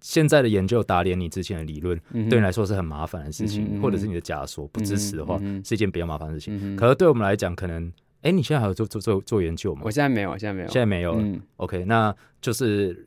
[0.00, 6.76] 现在的研究打脸你之前的理论，嗯对你来说是很麻烦的事情，或者是你的假说不支持的话，嗯是一件比较麻烦的事情。
[6.76, 9.90] 可是对我们来讲，可能哎，你现在还有做做做做研究吗我？
[9.90, 11.20] 现在没有，现在没有，现在没有了。
[11.22, 13.06] 嗯，OK，那就是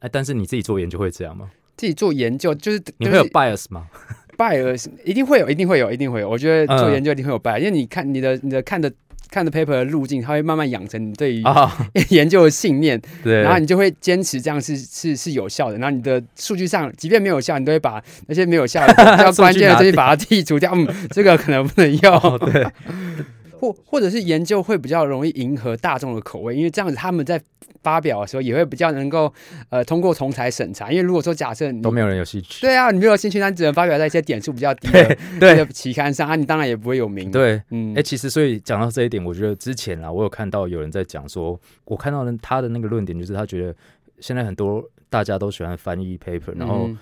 [0.00, 1.50] 哎，但是你自己做研究会这样吗？
[1.76, 3.88] 自己做研究就是你会有 bias 吗？
[4.36, 6.28] 拜尔一定会有，一定会有，一定会有。
[6.28, 8.90] 我觉得做嗯研究一定会有拜，因为你看你的你的看的
[9.30, 11.72] 看的 paper 的路径，它会慢慢养成你对于啊，
[12.10, 15.78] 研究的信念，对，然后你就会坚持这样是是是有效的。
[15.78, 20.72] 然后你的数据上，即便没有效，你都会把 那些没有效的比较 关键的东西把它剔除掉。
[20.74, 22.14] 嗯，这个可能不能用。
[22.16, 22.66] 哦对，
[23.52, 27.40] 或或者是研究会比较容易迎合大众的口味，因为这样子他们在
[27.82, 29.32] 发表的时候也会比较能够
[29.68, 30.90] 呃通过同才审查。
[30.90, 32.60] 因为如果说假设你都没有人有兴趣。
[32.60, 43.74] 对啊，你没有兴趣，那只能发表在一些点数比较低的 对的期刊上啊，你当然也不会有名。，对，嗯哎、，其实所以讲到这一点，我觉得之前啊，我有看到有人在讲说，我看到的他的那个论点就是，他觉得
[44.20, 46.98] 现在很多大家都喜欢翻译 paper，然后嗯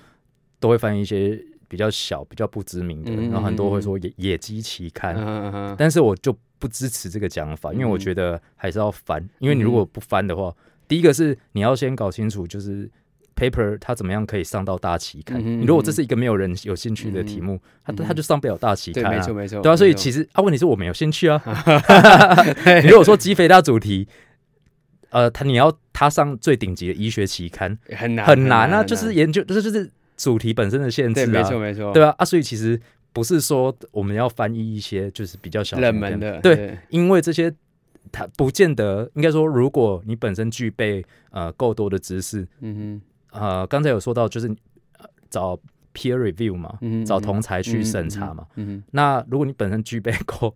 [0.61, 1.38] 都会翻译一些
[1.69, 10.55] 比较小、比较不知名的，嗯然后很多会说野野鸡期刊，嗯嗯嗯但是我就不支持这个讲法，因为我嗯觉得还是要翻，因为你如果不翻的话，
[10.87, 12.88] 第一个是你要先搞清楚，就是
[13.37, 15.40] paper 它怎么样可以上到大期刊。
[15.44, 19.35] 嗯你如果这是一个没有人有兴趣的题目，它它就上不了大期，刊啊没错。
[19.35, 21.40] 没错，对啊，所以其实啊，问题是我没有兴趣啊。
[22.83, 24.09] 你如果说鸡肥大主题，
[25.11, 31.42] 呃，他你要他上最顶级的医学期刊很难很难啊，就是研究，就是就是主题本身的限制对，啊。
[31.42, 32.81] 没错没错，对啊，啊，所以其实
[33.19, 37.53] 不是说我们要翻译一些就是比较小冷门的，对，因为这些
[38.13, 43.03] 它不见得，应该说，如果你本身具备呃够多的知识，嗯
[43.33, 44.47] 呃，刚才有说到就是
[44.99, 45.57] 呃找
[45.93, 47.05] peer review 嘛，哼，嗯哼。
[47.05, 48.85] 找同才去审查嘛。，嗯哼。
[48.93, 50.55] 那如果你本身具备够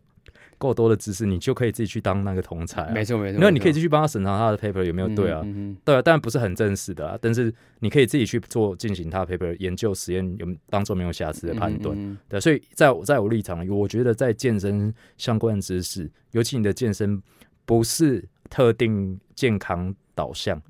[0.62, 3.05] 够多的知识，你就可以自己去当那个同才、没。
[3.05, 5.44] 错没错，因为你可以继续帮他审查他的 paper 有没有对啊？
[5.85, 17.20] 对啊，当然不是很正式的啊，但是你可以自己去做进行他的 paper 研究实验有当做没有瑕疵的判断。，嗯对，所以在我在我立场，我觉得在健身相关的知识，尤其你的健身
[17.64, 20.62] 不是特定健康导向，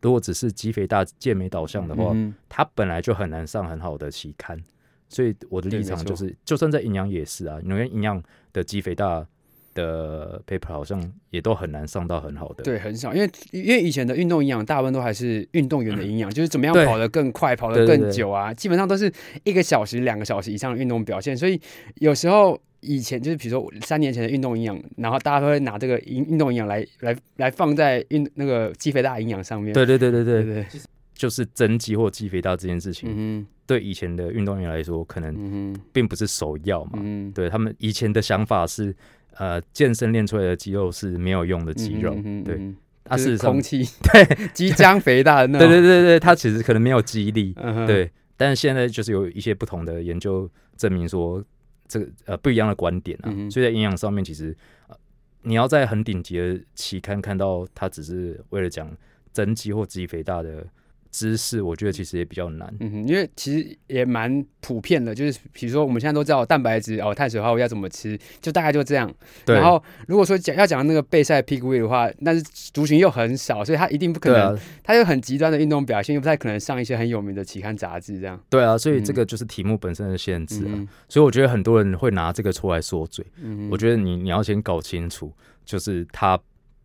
[0.00, 4.62] 如果只是肌肥大健美导向的话，嗯它本来就很难上很好的期刊。
[5.08, 9.26] 所以我的立场就是，就算在营养也是啊，因为营养的肌肥大
[9.74, 12.62] 的 paper 好像也都很难上到很好的。
[12.62, 19.10] 对，很少，因为因为以前的运动营养大部分都还是运动员的营养，就是怎么样跑得更快、跑得更久啊，基本上都是
[19.44, 21.36] 一个小时、两个小时以上的运动表现。
[21.36, 21.58] 所以
[21.96, 29.72] 有时候以前就是比如说三年前的运动营养，然后大家都会拿这个运运动营养来来来放在运那个肌肥大营养上面。
[29.72, 30.66] 对对对对对，对对，
[31.14, 37.00] 就是增肌或肌肥大这件事情，嗯对以前的运动员来说，可能并不是首要嘛。
[37.02, 38.94] 嗯，对他们以前的想法是，
[39.36, 42.14] 呃，健身练出来的肌肉是没有用的肌肉。
[42.44, 42.60] 对，
[43.02, 43.82] 它啊，是空，气，
[44.12, 45.76] 对， 即将肥大的那对种。
[45.76, 47.54] 对对对，它其实可能没有肌力。
[47.56, 51.42] 嗯，对，但是现在就是有一些不同的研究证明说，
[51.88, 53.32] 这个呃不一样的观点啊。
[53.32, 54.54] 嗯所以在营养上面，其实、
[54.88, 54.96] 呃、
[55.42, 58.94] 你要在很顶级的期刊看到它只是为了讲
[59.32, 60.66] 增肌或肌肥大的
[61.12, 62.74] 知识，我觉得其实也比较难。
[62.80, 69.12] 嗯哼，因为其实也蛮普遍的，就是比如说我们现在都知道蛋白质哦、碳水化合物要怎么吃，就大概就这样。
[69.44, 78.42] 对，然后如果说讲要讲那个备赛 peak weight 的话，但是族群又很少，所以他一定不可能，他有很极端的运动表现，又不太可能上一些很有名的期刊杂志这样。
[78.48, 80.70] 对啊，所以这嗯个就是题目本身的限制啊。
[80.72, 83.24] 嗯所以我觉得很多人会拿这个出来说嘴。
[83.42, 85.30] 嗯我觉得你你要先搞清楚，
[85.64, 86.40] 就是它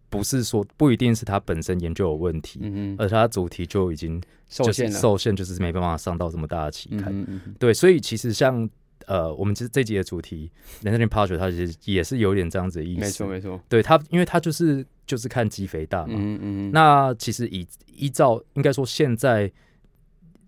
[0.10, 2.60] 不是说不一定是他本身研究有问题，
[2.98, 5.00] 而它主题就已经受限了。
[5.00, 7.14] 受限，就是没办法上到这么大的期嗯刊。
[7.14, 8.70] 嗯嗯哼对，所以其实像
[9.06, 10.52] 呃，我们这这集的主题
[10.86, 13.02] 《人生的 p a s t 它其实也是有点这样子的意思。
[13.02, 13.62] 没错没错。
[13.70, 16.16] 对它，因为它就是就是看肌肥大嘛。
[16.18, 19.52] 嗯嗯嗯，那其实以依照应该说现在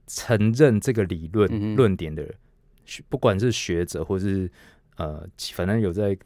[0.07, 2.33] 承认这个理论、论点的人，
[2.85, 4.49] 学不管是学者或是
[4.97, 6.17] 呃，反正有在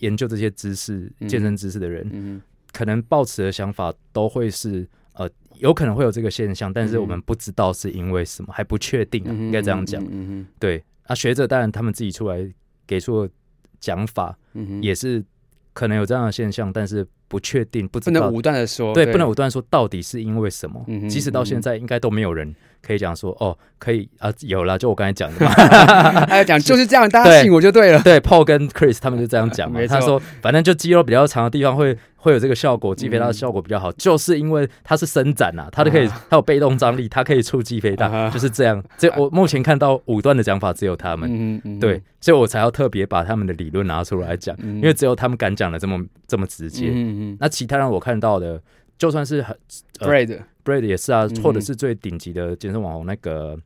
[0.00, 10.04] 研究这些知识、嗯健身知识的人，嗯可能抱持的想法都会是呃，有可能会有这个现象，但是嗯我们不知道是因为什么，还不确定啊，哼，应该这样讲。
[10.10, 12.48] 嗯对啊，学者当然他们自己出来
[12.86, 13.32] 给出的
[13.80, 15.24] 讲法，嗯，也是
[15.72, 20.84] 可能有这样的现象，但是不确定，不知道不能武断的说，对，不能武断说到底是因为什么。
[20.86, 25.50] 嗯即使到现在，应该都没有人可以讲说，哦，可以啊，有了，就我刚才讲的嘛。
[26.26, 28.00] 还有讲就是这样，大家信我就对了。
[28.02, 29.80] 对，Paul 跟 Chris 他们就这样讲嘛。
[29.86, 38.82] 他说，反正就肌肉比较长的地方会会有这个效果，肌肥大的效果比较好，就是因为它是伸展啊，它就可以，它有被动张力，它可以促肌肥大，啊就是这样。
[38.96, 46.88] 这我目前看到五段的讲法只有他们，嗯嗯，对，所以我才要特别把他们的理论拿出来讲，嗯，因为只有他们敢讲的这么这么直接。
[46.88, 48.60] 嗯嗯那其他人我看到的，
[48.98, 49.56] 就算是很
[50.00, 53.58] 嗯，Brad，Brad 也是啊，嗯或者是最顶级的健身网红那个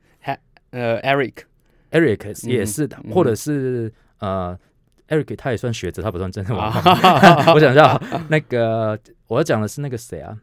[0.71, 4.59] 呃，Eric，Eric 嗯也是的，嗯或者是呃
[5.09, 6.93] Eric 他也算学者，他不算健身网红。
[6.93, 10.37] 啊， 我想一下，那个我要讲的是那个谁啊？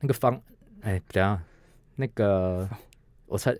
[0.00, 0.40] 那个方，
[0.82, 1.42] 哎，等下，
[1.96, 2.68] 那个
[3.26, 3.54] 我猜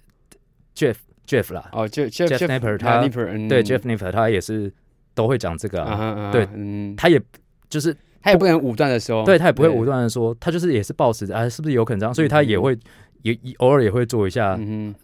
[0.75, 3.49] Jeff Jeff 啦，哦，Jeff Jeff Napper，他 Napper，嗯。
[3.49, 4.73] 对 Jeff Nipper 他也是
[5.15, 5.85] 都会讲这个
[6.33, 7.21] 对嗯，他也
[7.69, 12.15] 就是他也不能武断的说，对他也不会武断的说，他就是也是抱持着啊，是不是有可能这样？
[12.15, 12.77] 所以他也会
[13.23, 14.95] 也也偶尔也会做一下嗯，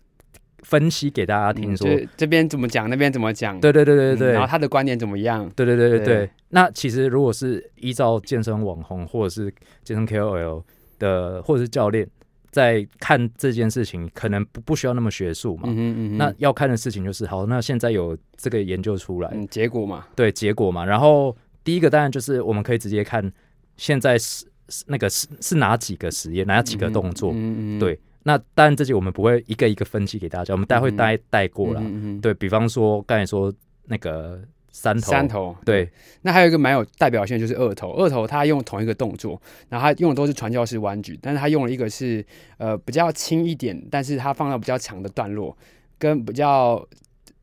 [0.62, 5.46] 分析给大家听，说就这边怎么讲，那边怎么讲，对对对对对，嗯然后他的观点怎么样？
[5.54, 6.30] 对对对对对对。
[6.48, 9.52] 那其实如果是依照健身网红或者是
[9.85, 10.62] 健身 KOL
[10.98, 12.09] 的，或者是教练
[12.50, 15.64] 在看这件事情，可能不不需要那么学术嘛。
[15.66, 20.85] 嗯哼嗯，那要看的事情就是，好，那现在有这个研究出来，嗯结果嘛，对结果嘛。
[20.85, 23.33] 然后第一个当然就是我们可以直接看
[23.77, 27.33] 现在是是那个是是哪几个实验，哪几个动作。
[27.33, 31.81] 嗯嗯嗯对那当然这些我们不会一个一个分析给大家，我们待会嗯哼带带过啦。
[31.83, 33.52] 嗯嗯嗯对比方说刚才说
[33.85, 34.40] 那个
[34.71, 35.90] 三头，三头对，
[36.23, 42.25] 那还有一个蛮有代表性的就是二头，二头他用同一个动作，然后他用的都是传教士弯举，但是他用了一个是
[42.58, 45.56] 呃比较轻一点，但是他放到比较长的段落，
[45.98, 46.87] 跟比较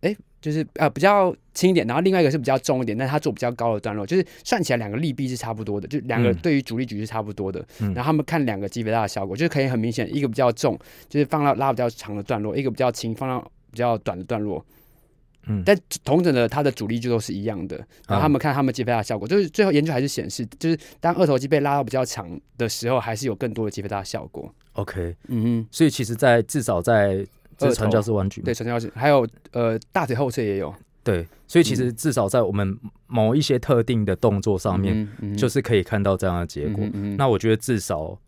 [0.02, 6.36] 哎就是呃比较轻一点，然后另外一个是比较重一点，但是他做比较高的段落，就是算起来两个利弊是差不多的，就两个嗯。
[6.36, 7.94] 对于主力局是差不多的，嗯。
[7.94, 10.78] 然后他们看两个肌肥大的效果，就是可以很明显，一个比较重，
[11.10, 13.40] 就是放到拉比较长的段落，一个比较轻，放到
[13.72, 14.64] 比较短的段落，
[15.48, 17.76] 嗯，但同等的，它的主力就都是一样的。
[18.08, 24.54] 然后他们看他们击飞大的效果，就是最后研究还是显示，就是当二头肌被拉到比较长的时候，还是有更多的击飞大的效果。
[24.74, 27.26] OK，嗯哼，所以其实在，至少在
[27.58, 30.74] 这是传教士弯举，对，传教士还有呃大腿后侧也有。
[31.04, 32.78] 对，所以其实至少在我们
[33.08, 36.86] 某一些特定的动作上面，嗯嗯就是可以看到这样的结果。
[37.18, 38.20] 那我觉得至少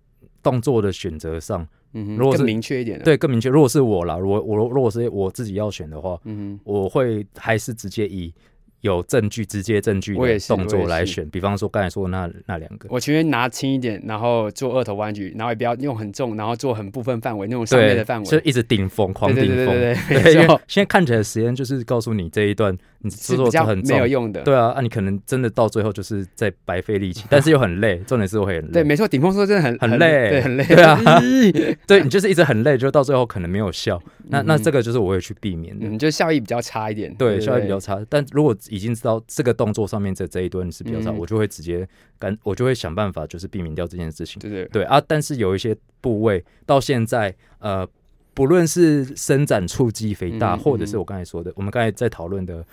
[0.41, 3.49] 动作的选择上，嗯如果是更明确一点的，，对更明确。
[3.49, 8.33] 如果是我啦，我我如果是我自己要选的话，嗯哼，我会还是直接以
[8.81, 10.15] 有证据、直接证据
[10.47, 11.27] 动作来选。
[11.29, 19.55] 比方说刚才说的那那两个，我情愿拿轻一点，然后做二头弯举，然后也不要用很重，然后做很部分范围那种上面的范，围，就一直顶峰，狂顶峰。
[19.55, 24.41] 对对对对，对， 因为，现在看起来实验就是告诉你这一段你制作是很重没有，用的。
[24.43, 28.71] 对啊，啊你可能真的到最后就是在白费力气， 但是又很累，重点是会很累。
[28.71, 30.99] 对，没错，顶峰说真的很很累对，很累，对啊
[31.87, 34.01] 对你就是一直很累，就到最后可能没有效。
[34.31, 35.87] 那那这个就是我会去避免的。
[35.87, 37.99] 嗯，就效益比较差一点，对，效益比较差。
[38.09, 44.39] 但如果已经知道这个动作上面这这一段是比较少，嗯我就会直接干，我就会想办法就是避免掉这件事情。
[44.39, 47.87] 对对对啊，但是有一些部位到现在，呃，
[48.33, 52.65] 不论是伸展触肌肥大，或者是我刚才说的，我们刚才在讨论的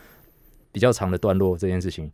[0.70, 2.10] 比较长的段落这件事情，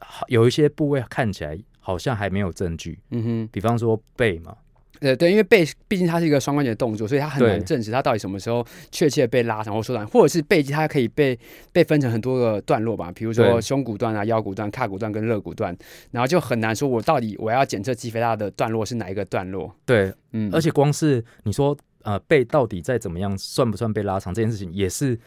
[0.00, 3.48] 好有一些部位看起来好像还没有证据，嗯哼。
[3.52, 4.56] 比方说背嘛，
[5.00, 11.38] 对对，因为背毕竟它是一个双关节的动作，所以它很难对证实它到底什么时候确切被拉长或缩短，或者是背肌它可以被
[11.72, 15.76] 被分成很多个段落吧，比如说胸骨段啊、腰骨段、胯骨段跟肋骨段，
[16.10, 19.74] 然后就很难说我到底我要检测肌肥大的段落是哪一个段落。
[19.84, 25.18] 对，嗯，而且光是你说呃背到底再怎么样算不算被拉长这件事情，也是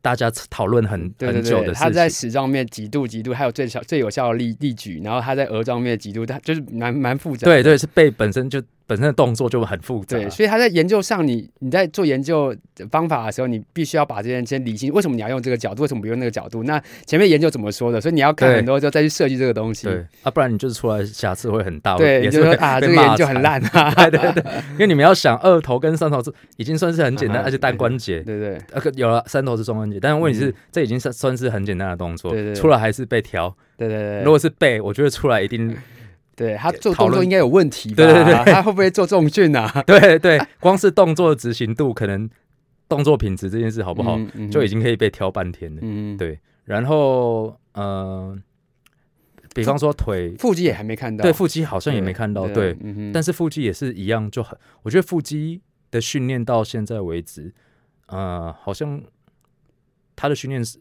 [0.00, 2.08] 大家讨论很很久的它在。
[2.08, 7.52] 矢状面几度几度，还有最小最有效的力力举，然后它在额状面几度，它就是蛮蛮复杂的。
[7.52, 10.18] 对对，是背本身就本身的动作就很复杂。
[10.18, 12.54] 对，所以他在研究上你，你在做研究
[12.90, 16.62] 方法的时候，你必须要把这件先理清，为什么你要用这个角度，为什么不用那个角度？
[16.64, 18.00] 那前面研究怎么说的？
[18.00, 19.86] 所以你要看很多之后再去设计这个东西。
[19.86, 23.16] 对啊，不然你就是出来瑕疵会很大，对，也是你就说啊， 这个研。
[23.16, 23.94] 究很烂啊。
[24.10, 33.54] 对对对，因为你们要想二头跟三头是已经算是很简单，嗯 而且单关节，对对呃，可有了三头是双关节，但是问题是嗯这已经算算是很简单的动作对对，出来还是被调。
[33.76, 35.76] 对对对如果是背，我觉得出来一定
[36.36, 37.96] 对，他做动作应该有问题吧？
[37.96, 39.70] 对对对他会不会做重训啊？
[39.86, 42.28] 对对，光是动作的执行度，可能
[42.88, 44.30] 动作品质这件事好不好，嗯？
[44.34, 45.80] 嗯就已经可以被挑半天了。
[45.82, 48.36] 嗯，对然后呃，
[49.54, 55.60] 比方说腿，腹肌也还没看到，对腹肌好像也没看到，对，嗯哼，但是腹肌也是一样，就很，我觉得腹肌
[55.90, 57.52] 的训练到现在为止，
[58.06, 59.00] 呃，好像
[60.16, 60.78] 他的训练是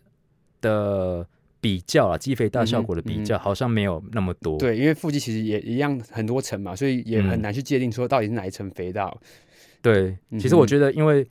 [0.61, 1.27] 的
[1.63, 4.57] 比较啊，肌肥大效果的比较，好像没有那么多。
[4.57, 9.09] 嗯对，因为腹肌其实也一样很多层嘛，所以也很嗯难去界定说到底是哪一层肥大。
[9.81, 11.25] 对，嗯其实我觉得，因为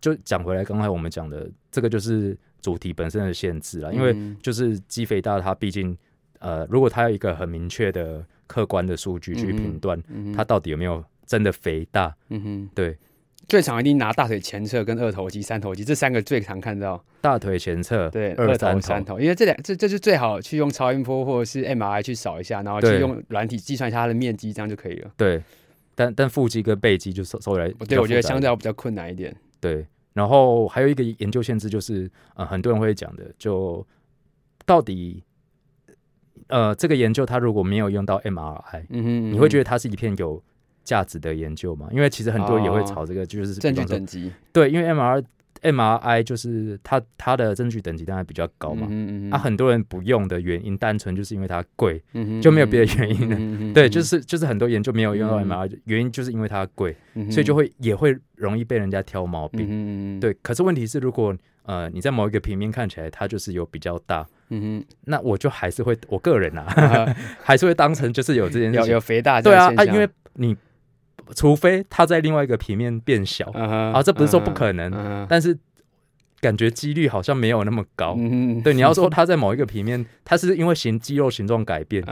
[0.00, 5.96] 就讲回来，刚才我们讲的这个就是主题本身的限制了，因为嗯就是肌肥大，它毕竟
[6.40, 10.02] 呃，如果它有一个很明确的客观的数据去评断
[10.34, 12.98] 它到底有没有真的肥大，嗯哼，对，
[13.48, 17.02] 最常一定拿大腿前侧跟二头肌、三头肌这三个最常看到。
[17.20, 25.10] 大腿前侧，对，二头、三三头，因为这两这这是最好去用超音波或者是 MRI 去扫一下，然后去用软体计算一下它的面积，这样就可以了。
[25.16, 25.42] 对，
[25.94, 29.34] 但但腹肌跟背肌就稍稍微来对，我觉得相对要比较困难一点。
[29.60, 29.86] 对。
[30.12, 33.86] 然后还有一个研究限制就是，呃，很多人会讲的，就
[34.64, 35.22] 到底，
[36.46, 40.42] 呃，这个研究它如果没有用到 MRI，嗯哼，你会觉得得它是一片有
[40.86, 41.88] 价值的研究嘛？
[41.92, 45.22] 因为其实很多人也会哦炒这个，就是证据等级对，因为 MR
[45.62, 48.86] MRI 就是它它的证据等级当然比较高嘛。
[48.90, 59.66] 嗯啊，很多人不用的原因，单纯就是因为它贵，嗯就没有别的原因了了对，就是就是很多研究没有用到嗯 MRI，、原因就是因为它贵，是所以就会也会容易被人家挑毛病。
[59.68, 61.34] 嗯，对，可是问题是，如果
[61.64, 68.92] 呃你在某一个平面看起来它就是有比较大，嗯那我就还是会我个人啊，哼， 还是会当成就是有这件事有情。
[68.92, 70.56] 有肥大对啊啊，个现象因为你
[71.34, 75.58] 除非它在另外一个平面变小，啊这不是说不可能但是
[76.40, 78.14] 感觉几率好像没有那么高。
[78.62, 82.04] 对，你要说它在某一个平面，它是因为形肌肉形状改变，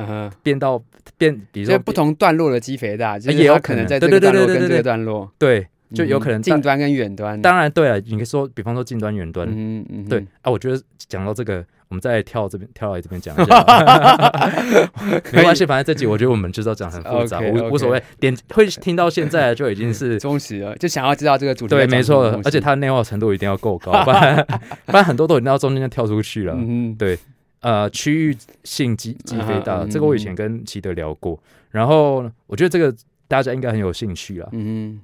[0.42, 0.82] 变到
[1.18, 7.40] 变，比如说不同段落的肌肥大，就是也有可能在这个段落跟这个对对对对对对段落，对，就有可能嗯近端跟远端。
[7.40, 13.64] 当然对了，你可以说，比方说近端、远端，嗯嗯对啊，我觉得讲到这个，我们再跳这边跳来这边讲一下，
[15.32, 24.46] 没关系，反正这集我觉得我们就是要讲很复杂无无所谓，点会听到现在就已经是 忠实了，就想要知道这个主题对，没错而且它的内化程度一定要够高，不然
[24.86, 26.54] 不然很多都已经到中间就跳出去了。
[26.56, 27.18] 嗯对
[27.60, 31.38] 呃，区域性机机飞大，这个我以前跟齐德聊过，
[31.70, 32.94] 然后我觉得这个
[33.26, 34.46] 大家应该很有兴趣啊。
[34.52, 35.00] 嗯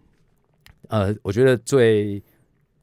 [0.91, 2.22] 呃，我觉得最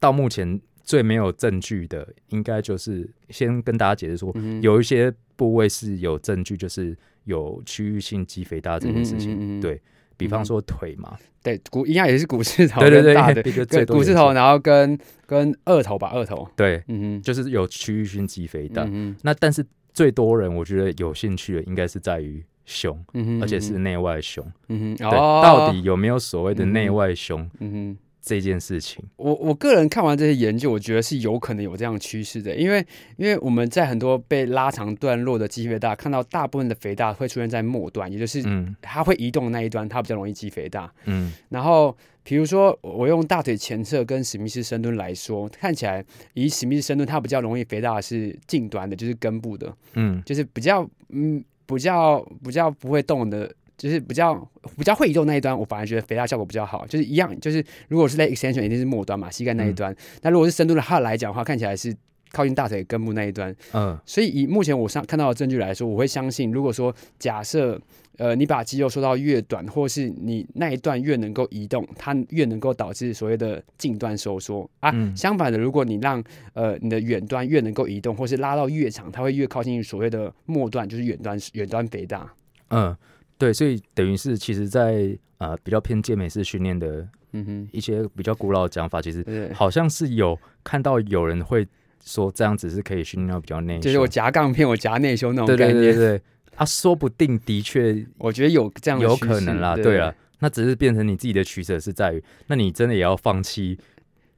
[0.00, 9.60] 到目前最没有证据的，应该就是先跟大家解释说，嗯有一些部位是有证据，就是有区域性肌肥大这件事情。
[9.60, 9.80] 对
[10.16, 18.84] 比方说腿嘛，对骨一样也是股市头对对对，跟大的 一个最多跟股市头，然后跟跟二头吧，二头，对，嗯就是有区域性肌肥大。
[18.90, 23.04] 嗯那但是最多人我觉得有兴趣的，应该是在于胸，
[23.40, 24.44] 而且是内外胸。
[24.68, 27.98] 嗯哼，对，哦，到底有没有所谓的内外胸嗯哼。
[28.20, 29.02] 这件事情？
[29.16, 32.84] 我我个人看完这些研究，我觉得是有可能有这样的趋势的，因为
[33.16, 40.92] 因为我们在很多被拉长段落的肌肥大，看到大部分的肥大会出现在末端，也就是嗯它会移动的那一端，它比较容易肌肥大。
[41.06, 46.04] 嗯然后比如说我用大腿前侧跟史密斯深蹲来说，看起来
[46.34, 53.54] 以史密斯深蹲它比较容易肥大的是近端的，就是根部的，嗯就是比较嗯比较比较不会动的。
[53.78, 54.34] 就是比较
[54.76, 56.84] 比较会移动那一端，我反而觉得肥大效果比较好。
[56.88, 59.94] 就是一样，就是如果是 leg extension 一定是末端嘛，膝盖那一端。
[60.20, 61.94] 那、如果是深度的它来讲的话，看起来是
[62.32, 63.54] 靠近大腿根部那一端。
[63.72, 67.80] 嗯所以以目前我上看到的证据来说，我会相信，如果说假设
[68.16, 74.90] 呃你把肌肉缩到越短，或是你那一段越能够移动，它越能够导致所谓的近端收缩啊。
[74.94, 76.22] 嗯相反的，如果你让
[76.54, 82.32] 呃你的远端越能够移动，或是拉到越长，它会越靠近所谓的末端，就是远端远端肥大。
[82.70, 82.94] 嗯，
[83.38, 91.66] 对，所以等于是其实在，呃比较偏健美式训练的嗯哼，一些比较古老的讲法，其实，好像是有看到有人会
[92.08, 95.76] 说这样子是可以训练到比较内胸，就是我夹杠片，我夹内修那种对概念。
[95.76, 95.94] 对对。
[95.94, 96.22] 对对，
[96.56, 99.84] 他说不定的确 我觉得有这样的有可能啦，对。
[99.84, 103.78] 对啊，那只是变成你自己的取舍是在于，那你真的也要放弃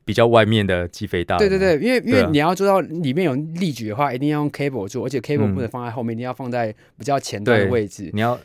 [0.04, 5.54] 比较外面的肌肥大，对对，对，因为因为你要做到里面有力矩的话，一定要用 cable 做，而且 cable 嗯。
[5.54, 8.10] 不能放在后面，一定要放在比较前端的位置。
[8.12, 8.38] 你要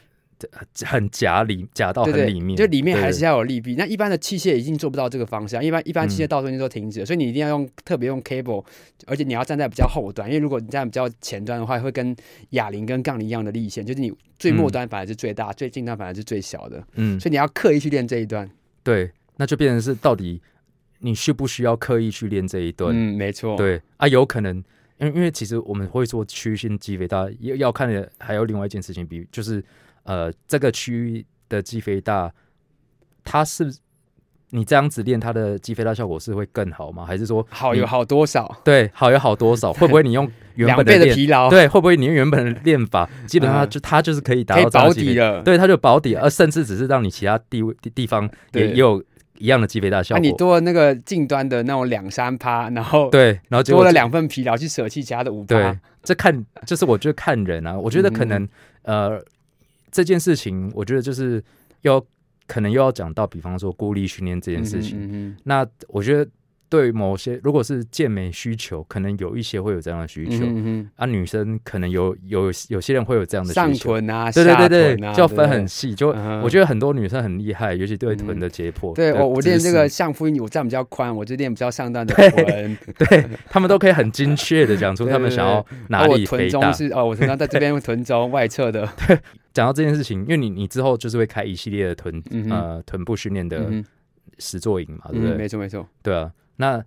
[0.86, 3.76] 很夹里夹到很里面，就里面对还是要有利弊。
[3.76, 8.64] 那一般的器械已经做不到这个方向，一般一般器械嗯到中间都停止了，所以你一定要用特别用 cable，
[9.06, 12.16] 而且你要站在比较后端，因为如果你站在比较前端的话，会跟
[12.52, 18.50] 哑铃跟杠铃一样的力线，就是你最末嗯端反而是最大，最近端反而是最小的，嗯，所以你要刻意去练这一段。
[18.84, 20.42] 对，那就变成是到底
[21.00, 22.94] 你需不需要刻意去练这一段？
[22.94, 23.56] 嗯，没错。
[23.56, 24.58] 对啊，有可能，
[25.00, 29.64] 因为因为其实我们会做区域性肌肥大，要要看的还有另外一件事情，比就是
[30.06, 32.32] 呃这个区域的肌肥大，
[33.24, 33.72] 它是
[34.52, 37.06] 你这样子练，它的肌肥大效果是会更好吗？
[37.06, 38.56] 还是说好有好多少？
[38.64, 39.74] 对好有好多少？
[39.74, 40.26] 会不会你用
[40.56, 45.42] 原两倍本的疲劳，对，会不会你用原本的练法， 基本上就它就是可以达到保底了。
[45.42, 49.04] 对，它就保底，而甚至只是让你其他地位地地方也也有
[49.40, 50.32] 一样的肌肥大效果那、果。
[50.32, 58.48] 你多了那个近端的那种两三趴，然后对，然后就多了两份疲劳去舍弃其他的五对趴。，这看就是我觉得看人啊，我觉得可能、
[58.84, 59.20] 呃
[59.96, 61.42] 这件事情，我觉得就是
[61.84, 62.04] 要
[62.48, 65.38] 可能又要讲到，比方说孤立训练这件事情。
[65.46, 66.30] 那我觉得
[66.68, 73.64] 对某些如果是健美需求，可能有一些会有这样的需嗯求、啊，女生可能有有有些人会有这样的需求。
[73.64, 78.94] 上臀啊，对对对下对臀啊，就要分很细，就、嗯我觉得很多女生很厉害，尤其对臀嗯的解剖。
[78.94, 82.70] 对我我练这个姿相扑，我站比较宽，我就练比较上段的 臀。
[82.70, 86.60] 势，对他们都可以很精确的讲出他们想要哪里肥大。
[86.60, 88.88] 臀中是哦，我常常在这边 臀中外侧的。
[89.56, 93.72] 讲到这件事情，因为你你之后就是会开一系列的臀、嗯呃臀部训练的
[94.38, 95.36] 实作营嘛，对不对？
[95.36, 95.88] 嗯，没错没错。
[96.04, 96.84] 对啊，那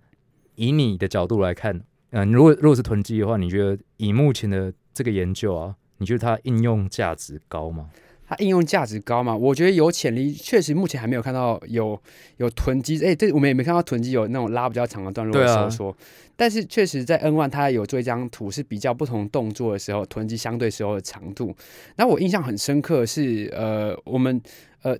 [0.53, 7.89] 以你的角度来看，嗯、如果如果是臀肌的话，你觉得以目前的这个研究啊，你觉得它应用价值高吗？
[8.29, 9.35] 它应用价值高嘛？
[9.35, 11.99] 我觉得有潜力，确实目前还没有看到有
[12.37, 15.97] 有囤积，哎、这我们也没看到囤积有那种拉比较长的段落的收缩。
[16.35, 21.55] 但是确实在 N one 它有做一张图，是比较不同动作的时候囤积相对时候的长度。
[21.95, 24.39] 那我印象很深刻是，呃，我们
[24.83, 24.95] 呃，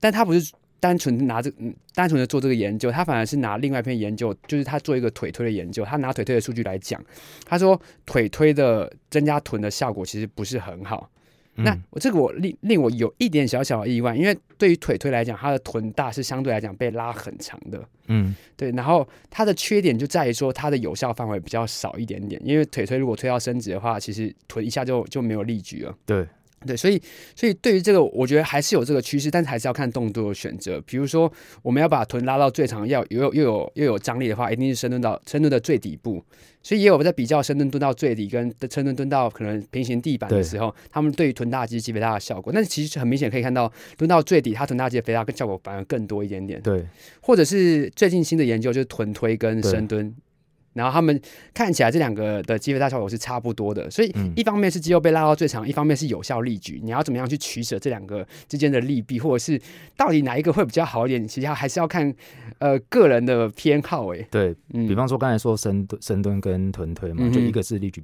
[0.00, 0.50] 但他不是。
[0.82, 7.00] 单纯拿这嗯单纯的做这个研究，他反而是拿另外一篇研究，就是他做一个腿推的研究，他拿腿推的数据来讲，
[7.46, 11.08] 他说腿推的增加臀的效果其实不是很好。
[11.54, 18.70] 那嗯我这个我令令我有一点小小的意外，因为对于腿推来讲，它的臀大是相对来讲被拉很长的，嗯对。
[18.72, 25.94] 然后它的缺点就在于说它的有效范围比较少一点点，因为腿推如果推到伸直的话，其实臀一下就就没有力矩了。
[26.06, 26.26] 对，
[26.66, 27.00] 对，所以
[27.34, 30.80] 所以对于这个，我觉得还是有这个趋势，但是还是要看动作的选择。
[30.82, 31.32] 比如说，
[31.62, 36.24] 我们要把臀拉到最长，要又有又有又有张力的话，一定是深蹲到深蹲的最底部。
[36.64, 42.52] 所以也有在比较深蹲蹲到最底跟深蹲蹲到可能平行地板的时候，他们对于臀大肌肌肥大的效果。
[42.52, 46.62] 但是其实很明显可以看到，蹲到最底，它臀大肌肥大跟效果反而更多一点点。
[46.62, 46.86] 对，
[47.20, 50.14] 或者是最近新的研究就是臀推跟深蹲。
[50.74, 51.20] 然后他们
[51.52, 56.80] 看起来这两个的肌肥大效果是差不多的，所以一方面是肌肉被拉到最长，一方面是有效力矩。
[56.82, 59.60] 你要怎么样去取舍这两个之间的利弊，或者是
[59.96, 61.26] 到底哪一个会比较好一点？
[61.28, 62.14] 其实还是要看
[62.58, 64.14] 呃个人的偏好。
[64.14, 68.02] 哎，对比方说刚才说深蹲、深蹲跟臀推嘛，就一个是力举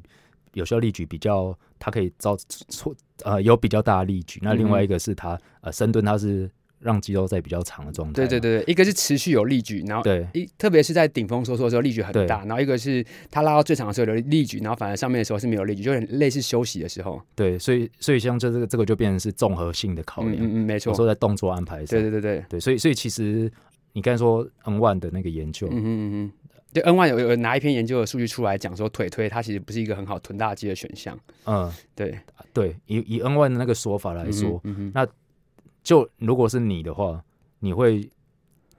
[0.52, 2.36] 有效力举比较，它可以造
[2.68, 2.94] 出
[3.24, 6.50] 呃有比较大的力举，那另外一个是它呃深蹲它是。
[6.80, 8.14] 让肌肉在比较长的状态。
[8.14, 17.20] 对对对一个是持续有力举，然后对一特别是在顶峰收缩的时候力举很大，然后一个是它拉到最长的时候有力举，然后反而上面的时候是没有力举，就很类似休息的时候。
[17.34, 20.36] 对，所以所以像这这个这个就变成是综合性的考量。
[20.36, 20.94] 嗯嗯，没错。
[20.94, 21.86] 说在动作安排上。
[21.86, 23.50] 对对对对对，所以所以其实
[23.92, 26.32] 你刚才说 N one 的那个研究，嗯嗯嗯，
[26.72, 31.18] 对 N one 有有拿一篇研究的数据出来讲说腿推它其实不是一个很好臀大肌的选项。
[31.44, 32.18] 嗯，对
[32.52, 34.60] 对，以以 N one 的那个说法来说，
[34.92, 35.06] 那
[35.88, 37.22] 就如果是你的话。
[37.60, 38.08] 你会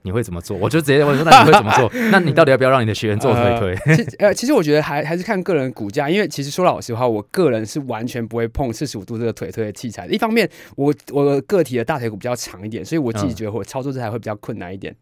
[0.00, 0.56] 你会怎么做？
[0.56, 1.90] 我就直接问说， 那你会怎么做？
[2.10, 3.94] 那你到底要不要让你的学员做腿推？
[3.94, 10.06] 其呃，其实我觉得还还是看个人骨架，因为其实说老实话，我个人是完全不会碰四十五度这个腿推的器材。
[10.06, 14.96] 一方面，我我个体的大腿骨比较长一点，所以我自己觉得我操作这台会比较困难一点。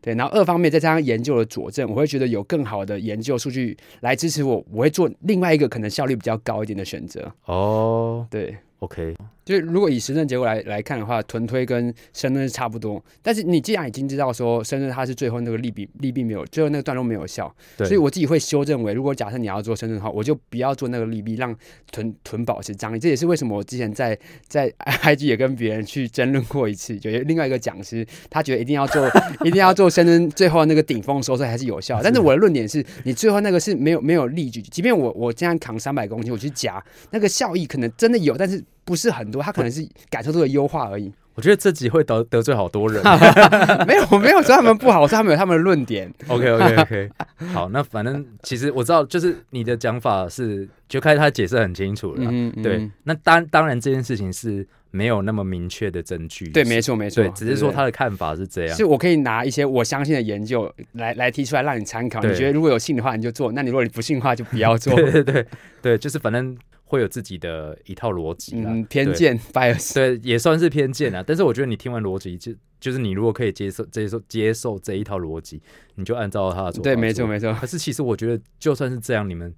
[0.00, 7.32] 对，然后二方面再加上研究的佐证，我会觉得有更好的研究数据来支持我，我会做另外一个可能效率比较高一点的选择。
[7.44, 9.14] 哦，对，OK。
[9.50, 13.02] 就是如果以实证结果来来看的话，臀推跟深蹲是差不多。
[13.20, 21.52] 但是你既然已经知道说深蹲它是最后那个力比力比没有，最后那个段落没有效，所以我自己会修正为，如果假设你要做深蹲的话，我就不要做那个力比，让
[21.90, 22.98] 臀臀保持张力。
[23.00, 24.70] 这也是为什么我之前在在
[25.02, 29.10] IG 也跟别人去争论过一次，就另外一个讲师他觉得一定要做
[29.44, 32.00] 一定要做深蹲，最后那个顶峰收缩还是有效。
[32.00, 36.80] 但是我的论点是你最后那个是没有没有力矩，即便我我这样扛三百公斤我去夹，
[37.10, 38.62] 那个效益可能真的有，但是。
[38.84, 41.12] 不是很多，他可能是感受度的优化而已。
[41.34, 43.02] 我觉得这集会得得罪好多人。
[43.86, 46.12] 没有，我没有说他们不好，我说他们有他们的论点。
[46.26, 47.08] OK，OK，OK。
[47.54, 52.24] 好，那反正其实我知道，就是你的讲法是，就开始他解释很清楚了。
[52.30, 52.62] 嗯嗯。
[52.62, 56.48] 对，那当当然这件事情是没有那么明确的证据。
[56.48, 57.22] 对，没错，没错。
[57.22, 58.76] 对，只是说他的看法是这样。
[58.76, 62.20] 是我可以拿一些我相信的研究来来提出来让你参考。
[62.20, 64.94] 你觉得如果有信的话，你就做；那你如果你不信的话，就不要做。
[64.94, 65.46] 对对对
[65.80, 66.58] 对，就是反正。
[66.90, 71.22] 会有自己的一套逻辑嗯，偏见，bias，对，也算是偏见啊。
[71.24, 75.62] 但是我觉得你听完逻辑，就就是你如果可以接受、接受、接受这一套逻辑，
[75.94, 76.82] 你就按照他的做。
[76.82, 77.54] 对，没错，没错。
[77.54, 79.54] 可是其实我觉得，就算是这样，你们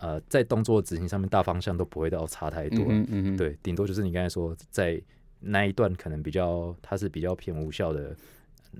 [0.00, 2.86] 呃在动作执行上面大方向都不会到差太多。
[2.88, 3.36] 嗯嗯嗯。
[3.36, 4.98] 对，顶多就是你刚才说在
[5.40, 8.16] 那一段可能比较，它是比较偏无效的。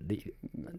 [0.09, 0.22] 力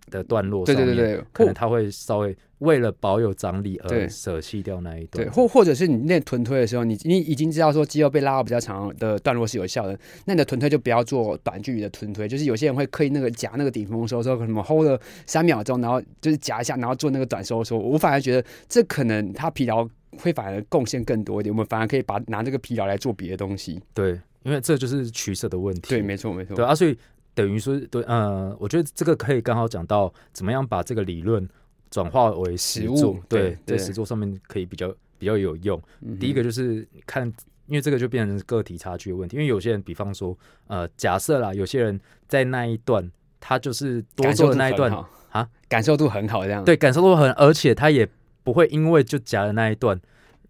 [0.09, 5.25] 的段落上面，可能他会稍微为了保有张力而舍弃掉那一段。
[5.25, 12.27] 对，或或者是你练臀推的时候，你你已经知道说肌肉被拉到比较长的段落是有效的，那你的臀推就不要做短距离的臀推。
[12.27, 17.77] 就是有些人会刻意那个夹那个顶峰收缩，可能 hold 了三秒钟，然后就是夹一下，然后做那个短收缩。
[17.77, 19.87] 我反而觉得这可能他疲劳
[20.17, 21.53] 会反而贡献更多一点。
[21.53, 23.81] 我们反而可以把拿这个疲劳来做别的东西。
[23.93, 25.89] 对，因为这就是取舍的问题。
[25.89, 26.55] 对，没错，没错。
[26.55, 26.97] 对啊，所以。
[27.33, 31.47] 等于说，对，呃，我觉得这个可以刚好讲到怎么样把这个理论
[31.89, 35.81] 转化为实物，对，在实作上面可以比较比较有用。
[36.19, 37.25] 第一个就是看，
[37.67, 39.37] 因为这个就变成个体差距的问题。
[39.37, 43.09] 因为有些人，比方说，呃，假设啦，有些人在那一段，
[43.39, 44.91] 他就是多做的那一段
[45.29, 46.63] 啊，感受度很好，这样。
[46.65, 48.07] 对，感受度很，而且他也
[48.43, 49.99] 不会因为就夹的那一段，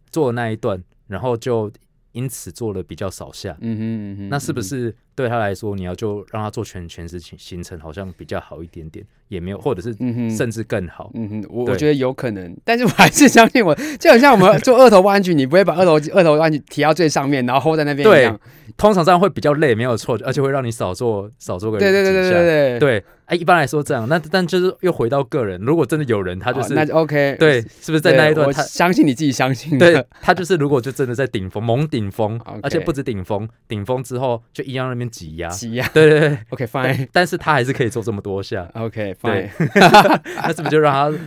[0.09, 1.71] 做的那一段，然后就
[2.12, 3.55] 因此做了比较少下。
[3.62, 4.95] 嗯哼嗯哼，那是不是？
[5.14, 9.93] 对他来说，你要就让他做全全时行行程，好像比较好一点点，也没有，或者是
[10.36, 11.12] 甚至更好。
[11.14, 18.39] 嗯哼，我我觉得有可能，但是我还是相信我，就很像我们做二头弯举，你不会把二头二头弯举提到最上面，然后 hold 在那边一样。
[18.78, 23.03] 通常这样会比较累，没有错，而且会让你少做少做个对对对对对对对。
[23.32, 28.51] 哎，一般来说这样，那但就是又回到个人，如果真的有人他就是那就 OK，对，是不是在那一段？
[28.51, 29.77] 他相信你自己相信。
[29.79, 35.88] 对他就是如果就真的在顶峰猛顶峰，而且不止顶峰，顶峰之后就一样那边挤压挤压。
[35.93, 39.49] 对对对，OK fine，但是他还是可以做这么多下，OK fine，
[40.43, 41.17] 那是不是就让他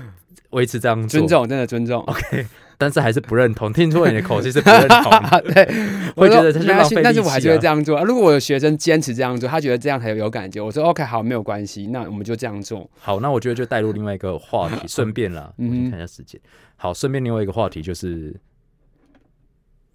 [0.50, 2.46] 维持这样尊重，真的尊重，OK，
[2.78, 5.12] 但是还是不认同，听出你的口气是不认同，
[5.52, 5.68] 对，
[6.16, 8.02] 我觉得这是浪费但是我还是会这样做。
[8.04, 12.88] 如果我的学生坚持这样做，他觉得这样才有有感觉，我说 OK 好，没有关系，那我们就这样做。
[12.98, 16.40] 好，那我觉得就带入另外一个话题， 顺便啦，看一下时间。
[16.76, 18.34] 好，顺便另外一个话题就是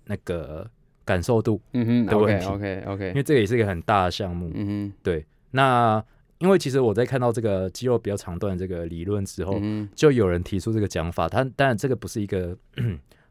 [0.06, 0.70] 那个。
[1.06, 4.52] 感受度，嗯哼，OK 的问题 OK OK，因为这个也是一个很大的项目。
[4.54, 6.00] 嗯哼对，那
[6.40, 12.58] 因为其实我在看到这个肌肉比较长段的这个理论之后，嗯就有人提出这个讲法，他当然这个不是一个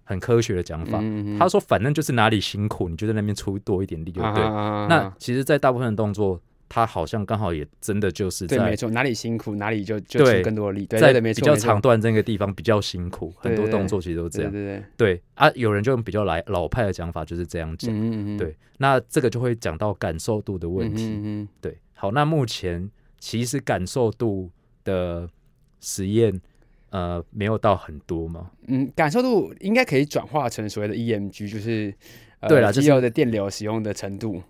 [0.05, 0.99] 很科学的讲法。
[1.03, 4.43] 嗯他说，反正就是哪里辛苦，你就在那边出多一点力就对。
[4.43, 14.53] 那那其实，在大部分的动作，他好像刚好也真的就是对，在没错，哪里辛苦哪里就就出更多的力，对在比较长段这个地方比较辛苦，很多对对动作其实都这样。
[14.53, 14.85] 对对对，
[15.15, 17.91] 对啊，有人就用比较来老派的讲法，就是这样讲。
[17.91, 21.49] 嗯嗯嗯，对，那这个就会讲到感受度的问题。
[21.63, 24.51] 对，好，那目前其实感受度
[24.85, 25.29] 的
[25.81, 26.41] 实验，
[26.91, 28.51] 呃，没有到很多嘛。
[28.67, 31.95] 嗯，感受度应该可以转化成所谓的 EMG，就是
[32.41, 34.43] 呃对了就是肌肉的电流使用的程度。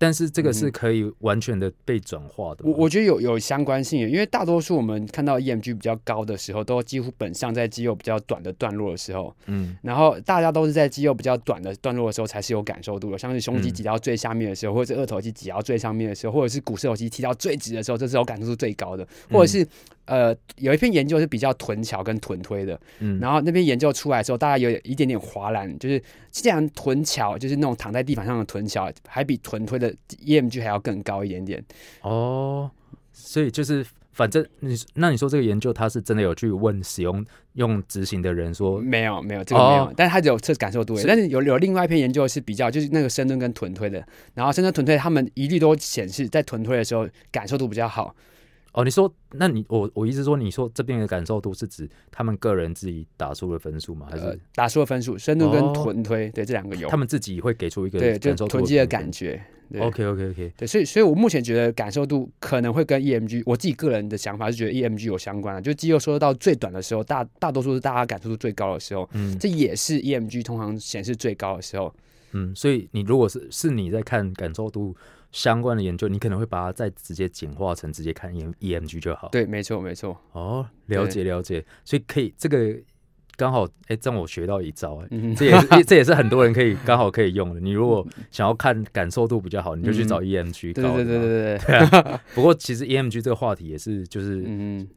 [0.00, 2.64] 但是这个是嗯可以完全的被转化的。
[2.64, 19.66] 我我觉得有有相关性，因为大多数我们看到 EMG 比较高的时候，都几乎本上在肌肉比较短的段落的时候，嗯然后大家都是在肌肉比较短的段落的时候才是有感受度的，像是胸肌嗯挤到最下面的时候，或者是二头肌挤到最上面的时候，或者是股四头肌提到最直的时候，这是有感受度最高的，或者是。
[20.06, 29.94] 呃，有一篇研究是比较臀桥跟臀推的，嗯，然后那边研究出来的时候，大家有一点点滑栏，就是既然臀桥就是那种躺在地板上的臀桥，还比臀推的
[30.24, 31.64] EMG 还要更高一点点。
[32.02, 32.68] 哦，
[33.12, 41.00] 所以就是反正你那你说这个研究，他是真的有去问使用用执行的人说，没有没有这个没有，哦但是他只有测感受度而已。
[41.02, 48.12] 是但是有有另外一篇研究是比较，就是那个深蹲跟臀推的，然后深蹲臀推他们一律都显示在臀推的时候感受度比较好。
[48.72, 54.06] 哦，你说，那你我我意思说，你说这边的感受度是指他们个人自己打出的分数吗？
[54.10, 59.42] 还呃是，打出的分数，深度跟哦臀推，对这两个有他，们自己会给出一个对，就臀肌的感觉。
[59.72, 71.94] 对 OK OK OK，对，所以所以我目前觉得感受度可能会跟 EMG，我自己个人的想法是觉得 EMG 有相关的，就肌肉收到最短的时候，大大多数是大家感受度最高的时候，嗯这也是 EMG 通常显示最高的时候。
[72.32, 74.96] 嗯，所以你如果是是你在看感受度
[75.32, 79.28] 相关的研究，你可能会把它再直接简化成直接看 E EMG 就好。
[79.30, 80.20] 对，没错没错。
[80.32, 82.74] 哦，了解了解，所以可以这个
[83.36, 85.08] 刚好哎，让我学到一招哎。
[85.10, 87.60] 嗯，这也是这也是很多人可以刚好可以用的。
[87.60, 90.94] 你如果想要看感受度比较好，你就去找高的嘛。
[90.96, 92.20] 对对对对对，对啊。
[92.34, 94.88] 不过其实 EMG 这个话题也是，就是嗯。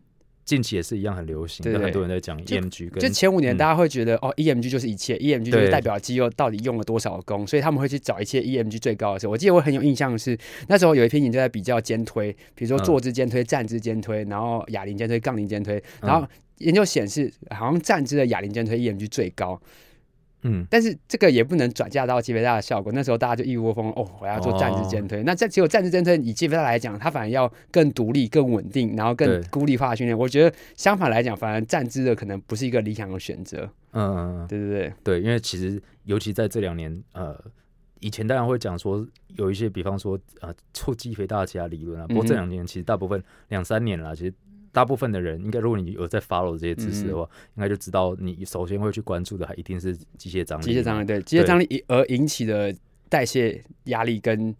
[0.45, 1.77] 近期也是一样很流行，对。
[1.77, 3.57] 很多人在讲 EMG 跟就前五年，嗯。
[3.57, 9.31] 大家会觉得、哦，EMG 就是一切，EMG 就是代表肌肉到底用了多少功，所以他们会去找一切 EMG 最高的时候。
[9.31, 10.37] 我记得我很有印象的是，
[10.67, 12.83] 那时候有一篇研究在比较肩推，比如说嗯。
[12.83, 16.09] 坐姿肩推、站姿肩推，然后哑铃肩推、杠铃肩推，嗯。
[16.09, 16.27] 然后
[16.57, 19.67] 研究显示，好像站姿的哑铃肩推 EMG 最高，嗯
[20.69, 22.91] 但是这个也不能转嫁到肌肥大的效果。
[22.93, 25.23] 那时候大家就一窝蜂哦，我要做站姿肩推。
[25.23, 30.17] 那这只有站姿肩推，以肌肥大来讲，它反而要更独立、更稳定，然后更孤立化的训练。
[30.17, 33.69] 我觉得相反来讲，反而站姿的可能不是一个理想的选择。
[33.91, 37.39] 嗯嗯嗯，对对对，对，因为其实尤其在这两年，呃，
[37.99, 44.33] 以前当然会讲说有一些，比方说呃促肌肥大的其他理论啊，不过这两年其实大部分两三年啦，其实。
[44.73, 47.21] 大部分的人应该，如果你有在 follow 这些知识的话，
[47.55, 50.63] 应该就知道你首先会去关注的，还一定是机械张力。
[50.65, 52.75] 机械张力对机械张力引而引起的
[53.07, 54.53] 代谢压力跟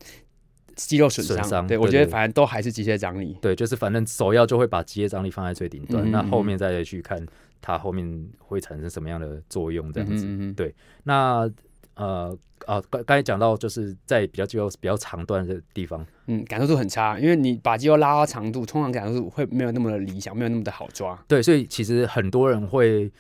[0.76, 3.36] 肌肉损伤，伤对我觉得反正都还是机械张力。
[3.42, 7.26] 对，就是反正首要就会把机械张力放在最顶端，那后嗯面再去看
[7.60, 10.54] 它后面会产生什么样的作用，这样子。
[10.54, 11.50] 对那
[11.96, 21.22] 呃啊，刚刚才讲到就是在比较肌肉比较长段的地方，嗯，感受度很差，因为你把肌肉拉到长度，通常感受度会没有那么的理想，没有那么的好抓。
[21.28, 23.12] 对，所以其实很多人会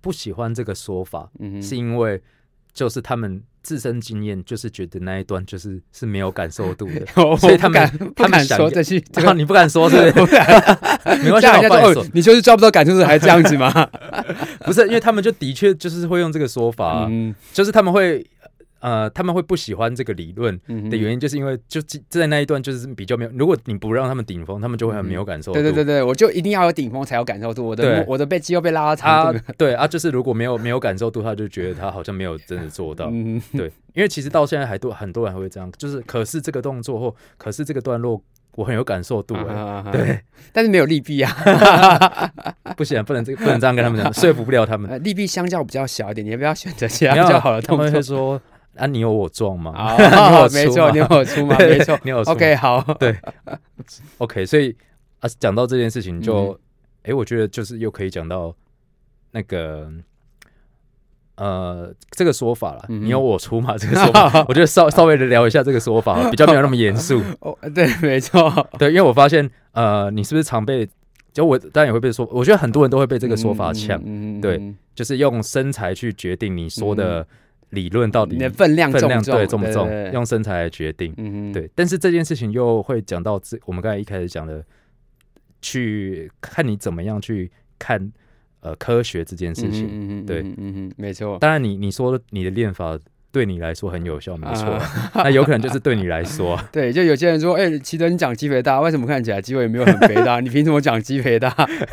[0.00, 2.22] 不喜欢这个说法，嗯，是因为
[2.78, 7.04] 就是他们自身经验就是觉得那一段就是是没有感受度的，
[7.38, 9.96] 所以他们不敢不敢他们想说这些，这然后 你不敢说是。
[11.22, 13.72] 没关系，你就是抓不到感受度，还这样子吗？
[14.60, 17.10] 不是，因为他们就的确就是会用这个说法
[17.52, 18.24] 就是他们会
[18.80, 25.60] 呃，他们会不喜欢这个理论嗯的原因，就是因为就这在那一段就是比较没有，如果你不让他们顶峰，他们就会很没有感受度。
[25.60, 33.08] 对对对对，我就一定要有顶峰才有感受度，我对的我的被肌肉被拉长度。，对啊，就是如果没有没有感受度，他就觉得他好像没有真的做到。
[33.12, 38.22] 嗯，对，因为其实到现在还多很多人还会这样，就是可是这个动作或可是这个段落
[38.54, 40.20] 我很有感受度、欸，啊，对，
[40.52, 41.32] 但是没有利弊啊，
[42.76, 44.90] 不行，不能这个不能这样跟他们讲， 说服不了他们。
[44.90, 48.02] 呃利弊相较比较小一点，你要不要选择其他你要比较好的他们会？
[48.02, 48.40] 说
[48.78, 49.72] 啊，你有我壮吗？
[49.72, 51.98] 啊 你有我，没错，你有我出吗，没错。
[52.04, 53.16] 你有 OK，好，对
[54.18, 54.74] OK，所以
[55.20, 56.58] 啊，讲到这件事情就，嗯
[57.10, 58.54] 哎、我觉得就是又可以讲到
[59.32, 59.90] 那个
[61.36, 63.76] 呃这个说法了，嗯你有我出嘛？
[63.78, 67.22] 这个说法， 我觉得稍稍微的聊一下这个说法，比较没有那么严肃。
[67.40, 68.68] 哦，对，没错。
[68.78, 70.88] 对，因为我发现呃，你是不是常被
[71.32, 77.24] 就我当然也会被说，我觉得很多人都会被这个说法呛，嗯对就是用身材去决定你说的
[77.70, 78.90] 理论到底你的分量？
[78.90, 79.00] 对
[79.46, 81.52] 重不重对，用身材来决定。
[81.52, 84.64] 对，但是这件事情又会讲到这，我们刚才一开始讲的，
[85.60, 88.12] 去看你怎么样去看
[88.60, 89.86] 呃科学这件事情。
[89.86, 91.38] 嗯嗯对嗯嗯，没错。
[91.38, 92.98] 当然你，你说你的练法
[93.30, 94.82] 对你来说很有效，没错，啊
[95.16, 100.40] 那有可能就是对你来说， 对，就有些人说，哎、奇德你讲鸡肥大，为什么看起来肌肉也没有很肥大？
[100.40, 101.48] 你凭什么讲鸡肥大？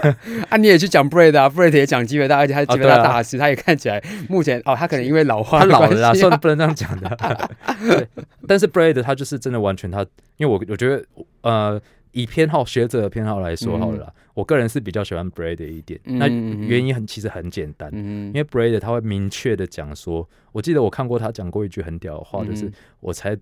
[0.49, 7.49] 啊，你也去讲 Braid 啊，Braid 也讲鸡肥大，而且他是肌肥大大师，他也看起来目前哦，他可能因为老化他老了啦，系算了，不能这样讲的。
[7.87, 8.07] 对，
[8.47, 10.05] 但是 Braid 他就是真的完全他，
[10.37, 11.03] 因为我我觉得
[11.41, 11.81] 呃，
[12.13, 15.99] 以偏好学者的偏好来说好了啦，我个人是比较喜欢 Braid 一点。
[16.03, 23.35] 那原因很其实很简单，嗯因为 Braid 他会明确的讲说，我记得我看过他讲过一句很屌的话，就是嗯我才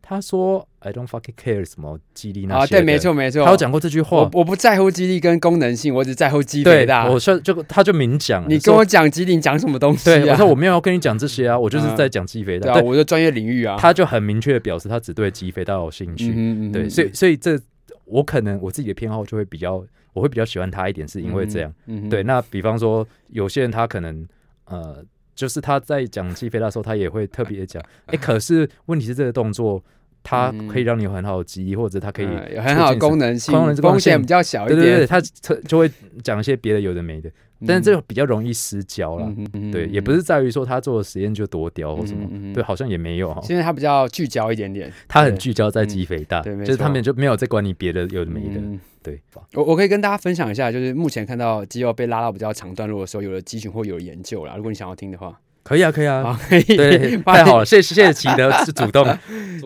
[0.00, 7.10] 他说 I don't fucking care 什么激励那啊，些啊对，没错没错，他有讲过这句话我，我不在乎肌力跟功能性，我只在乎肌对肥，大。
[7.10, 10.14] 我说就他就明讲，你跟我讲肌力，你讲什么东西、啊？
[10.16, 13.76] 对我说我没有要跟你讲这些啊，我就是嗯在讲肌肥大，对啊，我的专业领域啊。
[13.80, 17.60] 他就很明确的表示他只对肌肥大有兴趣，嗯哼嗯哼对，所以所以这
[18.06, 21.72] 我可能我自己的偏好就会比较，我会比较喜欢他一点，是因为这样。，
[22.08, 24.26] 对，，那比方说有些人他可能
[24.64, 25.04] 呃，
[25.34, 29.82] 就是他在讲肌肥大的时候，他也会特别讲，哎、可是问题是这个动作
[30.22, 34.80] 它嗯可以让你有很好的记忆，或者它可以嗯有很好的功能性，功能功能性风险比较小一点。
[34.80, 35.90] 对对对，他特就会
[36.22, 37.30] 讲一些别的有的没的，
[37.66, 39.28] 但是这个比较容易失焦啦。
[39.72, 43.40] 对，也不是在于说他做的实验就多屌或什么，对，好像也没有哈。
[43.42, 44.92] 现在他比较聚焦一点点。
[45.08, 49.20] 他很聚焦在嗯肌肥大，对就是他们就没有在管你别的有的没的，嗯对。
[49.54, 54.54] 我我可以跟大家分享一下，就是目前看到肌肉被拉到比较长段落的时候，有了肌群或有了研究啦。
[54.56, 59.04] 如果你想要听的话，可以啊，可以啊，好， 可以，对， 太好了，谢谢谢谢奇德是主动，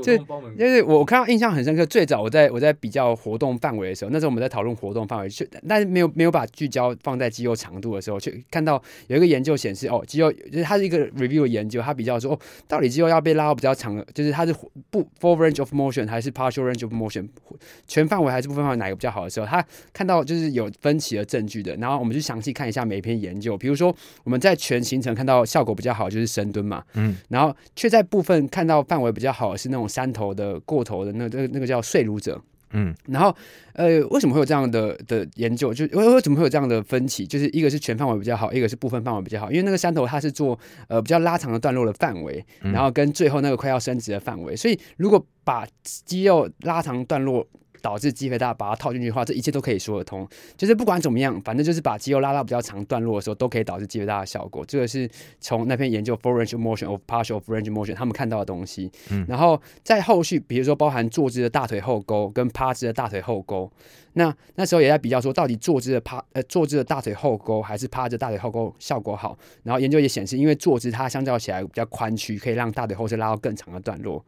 [0.03, 0.19] 这
[0.59, 14.53] 就是我我看到印象很深刻，最早我在我在比较活动范围的时候，那时候我们在讨论活动范围，就但是没有没有把聚焦放在肌肉长度的时候，去看到有一个研究显示，哦，肌肉就是它是一个 review 的研究，它比较说，哦，到底肌肉要被拉到比较长的，就是它是
[14.91, 17.29] 不 full range of motion 还是 partial range of motion，
[17.87, 23.95] 全范围还是部分范围哪个比较好的时候，他看到就是有分歧的证据的，然后我们去详细看一下每一篇研究，比如说
[24.25, 32.41] 我们在全行程看到效果比较好就是深蹲嘛，嗯，然后却在部分看到范围比较好的是那种山头的过头的那那个那个叫睡乳者。
[32.75, 33.37] 嗯然后，
[33.75, 35.75] 呃，为什么会有这样的的研究？
[35.75, 37.27] 就为为什么会有这样的分歧？
[37.27, 39.51] 就是一个是全范围比较好，一个是部分范围比较好。
[39.51, 44.57] 因为那个山头它是做呃比较拉长的段落的范围，嗯然后跟最后那个快要伸直的范围。
[44.57, 47.47] 所以如果把肌肉拉长段落
[47.83, 50.27] 导致肌肥大，把它套进去的话，这一切都可以说得通。
[50.57, 54.65] 就是不管怎么样，反正就是把肌肉拉到比较长段落的时候，都可以导致肌肥大的效果。
[54.65, 55.11] 这个是
[55.41, 58.91] 从那篇研究 full range motion of partial of range motion 他们看到的东西。
[59.11, 63.71] 嗯然后在后续，比如说包含坐姿的大腿后勾跟趴姿的大腿后勾，
[64.13, 69.37] 那那时候也在比较说，到底坐姿的趴呃坐姿的大腿后勾还是趴着大腿后勾效果好。
[69.65, 74.25] 然后研究也显示，因为坐姿它相较起来比较宽曲，可以让大腿后侧拉到更长的段落。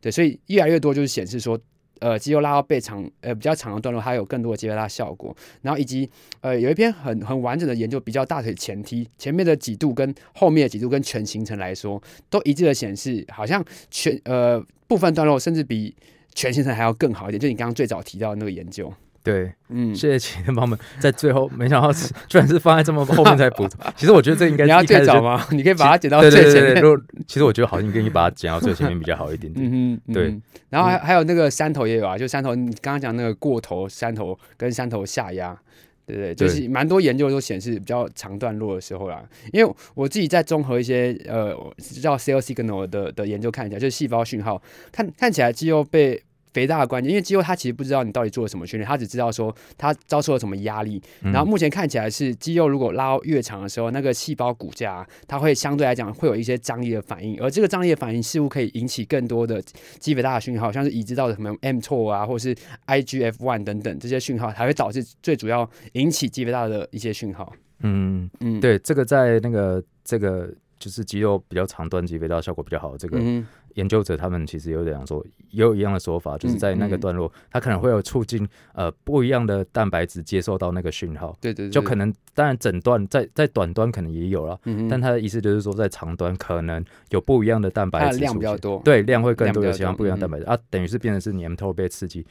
[0.00, 1.58] 对，所以越来越多就是显示说，
[2.02, 5.34] 呃，肌肉拉到背长，呃，比较长的段落，它有更多的肌肉拉效果。
[5.60, 15.94] 然后以及呃，有一篇很很完整的研究，比较大腿前踢前面的几度跟后面的几度跟全行程来说，都一致的显示，好像全呃部分段落甚至比
[16.34, 17.38] 全行程还要更好一点。
[17.38, 18.92] 就你刚刚最早提到的那个研究，
[19.24, 23.78] 对，嗯，谢谢奇德帮我们在最后，没想到是居然是放在这么后面才补充。
[23.94, 25.46] 其实我觉得这应该 你要最早吗？
[25.52, 26.82] 你可以把它剪到对对对对，最前面。
[26.82, 29.64] 如果其实我觉得好像跟你把它剪到最前面比较好一点点。
[29.64, 35.56] 嗯哼，嗯对，然后还还有那个山头也有啊，就山头，你刚刚讲那个过头山头跟山头下压，
[36.04, 36.16] 对？
[36.16, 39.22] 对就是蛮多研究都显示比较长段落的时候啦。
[39.52, 41.56] 因为我自己在综合一些呃
[42.02, 44.60] 叫 cell signal 的的研究看一下，就是细胞讯号，
[44.90, 46.20] 看看起来肌肉被。
[46.52, 51.02] 肥大的关键，因为肌肉它其实不知道你到底做了什么训练，它只知道说它遭受了什么压力。
[51.22, 59.62] 嗯然后目前看起来是肌肉如果拉越长的时候，那个细胞骨架啊、它会相对来讲会有一些张力的反应，而这个张力的反应似乎可以引起更多的
[59.98, 62.54] 肌肥大的讯号，像是已知到的什么 mTOR 啊，或是
[62.86, 67.52] IGF one 等等这些讯号，才会导致最主要引起肌肥大的一些讯号。
[67.80, 70.48] 嗯，嗯，，对，这个在那个这个
[70.78, 77.00] 就是肌肉比较长段肌肥大效果比较好，这个嗯研究者他们其实有点说，也有一样的说法，就是在那个嗯。
[77.02, 88.18] 段落，它可能会有促进呃不一样的蛋白质接受到那个讯号，对对对，就可能当然整段在在短端可能也有了，嗯，但他的意思就是说在长端可能有不一样的蛋白质。
[88.18, 92.24] 量比较多。，对，量会更多，量比较有其他多嗯不一样的蛋白质、啊，等于是变成是你 mTOR 被刺激，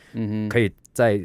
[0.49, 1.19] 可以在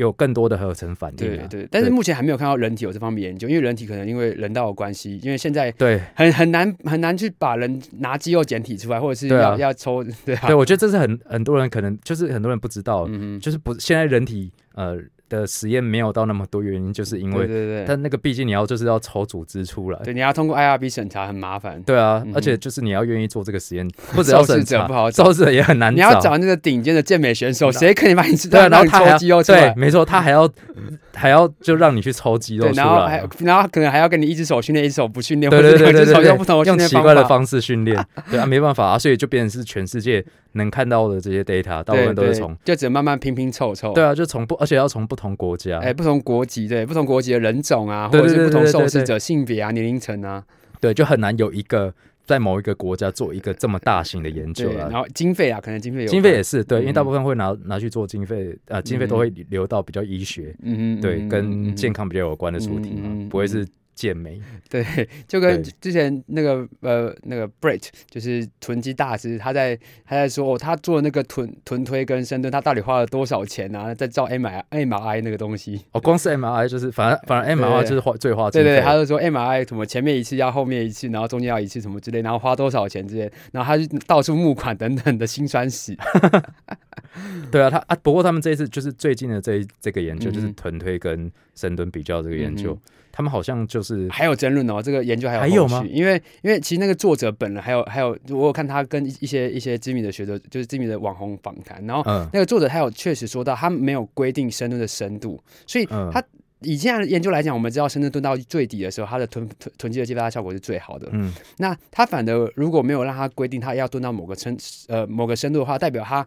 [0.00, 1.46] 有更多的合成反应、啊。
[1.48, 6.00] 对对，但是目前还没有看到人体有这方面研究，因为人体可能因为人道的关系，因为现在对。
[6.14, 14.98] 很很难很难去把人拿肌肉检体出来，或者是要、要抽，对啊，对，我觉得这是很很多人可能就是很多人不知道，嗯，就是不现在人体呃
[15.30, 21.82] 的实验没有到那么多，原因就是因为，对对对，但那个毕竟你要就是要抽组织出来，对，你要通过 IRB 审查，很麻烦。
[21.84, 22.32] 对啊，嗯。
[22.34, 25.24] 而且就是你要愿意做这个实验， 或者要受试审查者不好找。
[25.24, 30.50] 受试者也很难你要找那个顶尖的健美选手，谁可以把你对啊，然后他还要抽肌肉出对，没错，他还要
[31.14, 33.28] 还要就让你去抽肌肉对，出然后还来。
[33.40, 37.28] 然后可能还要跟你一只手训练，一只手不训练，对对对对对用不同的训练奇怪的法。
[37.28, 43.92] 方式训练，对啊，没办法啊，所以就变成是全世界能看到的这些 data，大部分都是从，就只能慢慢拼拼凑凑。
[43.92, 50.44] 对啊，就从不，而且要从不同国家，哎，不同国籍对，不同国籍的人种啊，或者是不同受试者性别啊、年龄层啊，
[50.80, 51.92] 对，就很难有一个
[52.24, 54.88] 在某一个国家做一个这么大型的研究对，啦。
[54.90, 55.00] 然。
[55.00, 63.66] 后经费啊，可能经费有关经费也是对，因为大嗯部分会拿拿去做经费，呃，经费都会留到比较医学，嗯嗯对，嗯跟健康康比较有关的主题嘛不会是
[64.00, 64.40] 健美。
[64.70, 64.82] 对，
[65.28, 69.76] 就跟之前那个呃那个 Brett 就是臀肌大师，他在
[70.06, 73.94] 他在说哦，他做那个臀臀推跟深蹲，他到底花了多少钱啊？
[73.94, 75.84] 在照 M I M I 那个东西。
[75.92, 78.50] 哦，光是 MRI 就是，反正反正 MRI 就是花最花。
[78.50, 85.94] 对对，他就说 M I 什么前面一次要后面一次，然后中间要一次什么之类，然后花多少钱之类，然后他就到处募款等等的辛酸史。
[87.50, 92.80] 对啊，他啊，不过他们这一次就是最近的这一这个研究，就是臀推跟深蹲比较这个研究，嗯
[93.12, 95.84] 他们好像就是还有争论哦，这个研究还有还有吗？
[95.90, 102.28] 因为因为其实那个作者本人还有还有，我有看他跟一一些一些知名的学者，就是知名的网红访谈，然后嗯。
[102.32, 106.10] 那个作者他有确实说到，他没有规定深蹲的深度，所以嗯。
[106.12, 106.22] 他
[106.62, 111.08] 以现在的研究来讲，我们知道深蹲蹲到最底的时候，它的臀臀臀肌的激发效果是最好的。
[111.12, 111.32] 嗯。
[111.56, 114.56] 那他反而如果没有让他规定他要蹲到某个深
[114.88, 116.26] 呃某个深度的话，代表他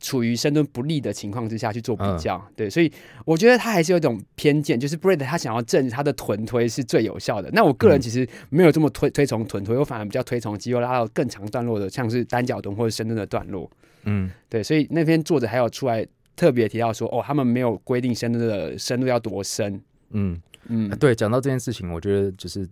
[0.00, 2.40] 处于深蹲不利的情况之下去做比较。
[2.54, 2.90] 对，所以
[3.24, 7.50] 我觉得他还是有一种偏见，就是 Brad 他想要证实他的臀推是最有效的。
[7.52, 13.70] 那我个人嗯其实没有这么推推崇臀推，我反而比较推崇肌肉拉到更长段落的，像是单脚蹲或者深蹲的段落。
[14.04, 19.82] 嗯对，所以那篇作者还有出来特别提到说，哦，他们没有规定深蹲的深度要多深。
[20.10, 22.66] 嗯，嗯啊，对，讲到这件事情，我觉得就是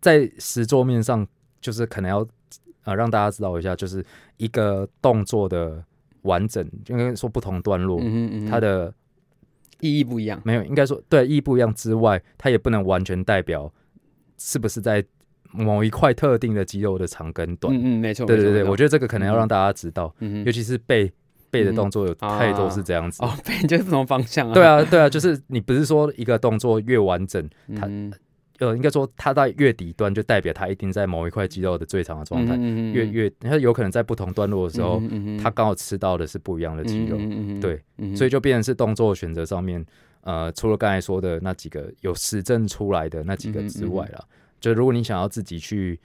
[0.00, 1.26] 在实桌面上，
[1.60, 2.26] 就是可能要
[2.82, 4.04] 呃让大家知道一下，就是
[4.36, 5.82] 一个动作的
[6.24, 8.92] 完整，应该说不同段落，嗯嗯它的
[9.80, 10.38] 意义不一样。
[10.44, 13.72] 没有，应该说对意义不一样之外，它也不能完全代表
[14.38, 15.04] 是不是在
[15.52, 17.72] 某一块特定的肌肉的长跟短。
[17.74, 18.26] 嗯嗯，没错。
[18.26, 21.12] 对对对，我觉得这个可能要让大家知道，嗯尤其是背
[21.50, 23.22] 背的动作有太多啊是这样子。
[23.24, 24.54] 哦， 背就是不同方向啊。
[24.54, 28.12] 对啊，对啊，就是你不是说一个动作越完整，它嗯
[28.60, 32.54] 呃，应该说它在月底端，就代表它一定在某一块肌肉的最长的状态。
[32.56, 35.02] 嗯越越，它有可能在不同段落的时候，
[35.38, 37.18] 它他刚好吃到的是不一样的肌肉，
[37.60, 39.84] 对，嗯所以就变成是动作选择上面，
[40.20, 44.24] 呃，除了刚才说的那几个有实证出来的那几个之外啦，
[44.60, 45.98] 就如果你想要自己去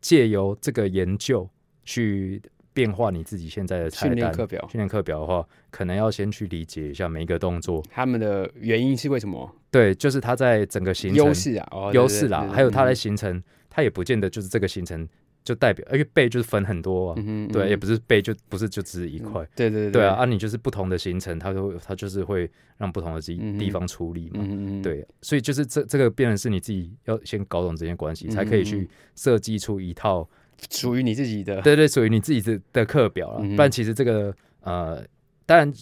[0.00, 1.48] 借由这个研究
[1.84, 2.40] 去
[2.74, 7.82] 变化你自己现在的菜训练单、课表，训练课表的话，可能要先去理解一下每一个动作。
[7.90, 9.50] 他们的原因是为什么？
[9.76, 15.06] 对，就是它在整个行程优势啊，哦优势啦，还有它的的形成，它也不见得就是这个行程
[15.44, 17.22] 就代表，因为背就是分很多啊，
[17.52, 24.42] 对，也不是背就不是就只是一块，对对对啊，，啊你就是不同的行程，它就会它就是会让不同的地地方处理嘛，
[24.82, 30.28] 对，所以就是这这个变成是你自己要先搞懂这些关系，才可以嗯去设计出一套，
[30.70, 35.04] 属于你自己的，对对，属于你自己的的课表了，然其实这个呃，
[35.44, 35.72] 当然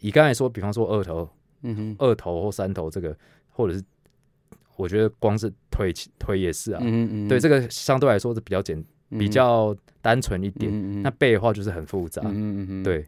[0.00, 1.28] 以刚才说，比方说二头
[1.62, 3.16] 嗯哼，二头或三头这个，
[3.50, 3.82] 或者是
[4.76, 10.70] 我觉得光是腿腿也是啊，嗯嗯，对，这个相对来说是比较简比较单纯一点。
[10.70, 13.06] 点那背的话就是很复杂，嗯嗯嗯，对，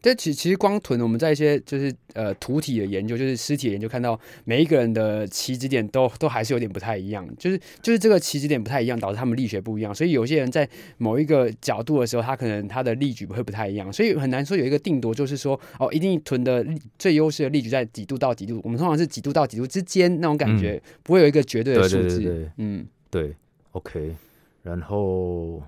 [0.00, 10.68] 这其其实光臀，我们在一些就是呃图体的研究，就是尸体的研究，看到每一个人的起止点都都还是有点不太一样，就是就是这个起止点不太一样，导致他们力学不一样，所以有些人在
[10.98, 22.50] 某一个角度的时候，他可能他的力矩会不太一样，所以很难说有一个定夺，就是说哦，一定臀的力最优势的力矩在几度到几度，我们通常是几度到几度之间那种感觉，不会有一个绝对的数字，对对对。
[22.58, 22.86] 嗯。
[23.10, 23.34] 对
[23.72, 24.14] ，OK。
[24.62, 25.62] 然后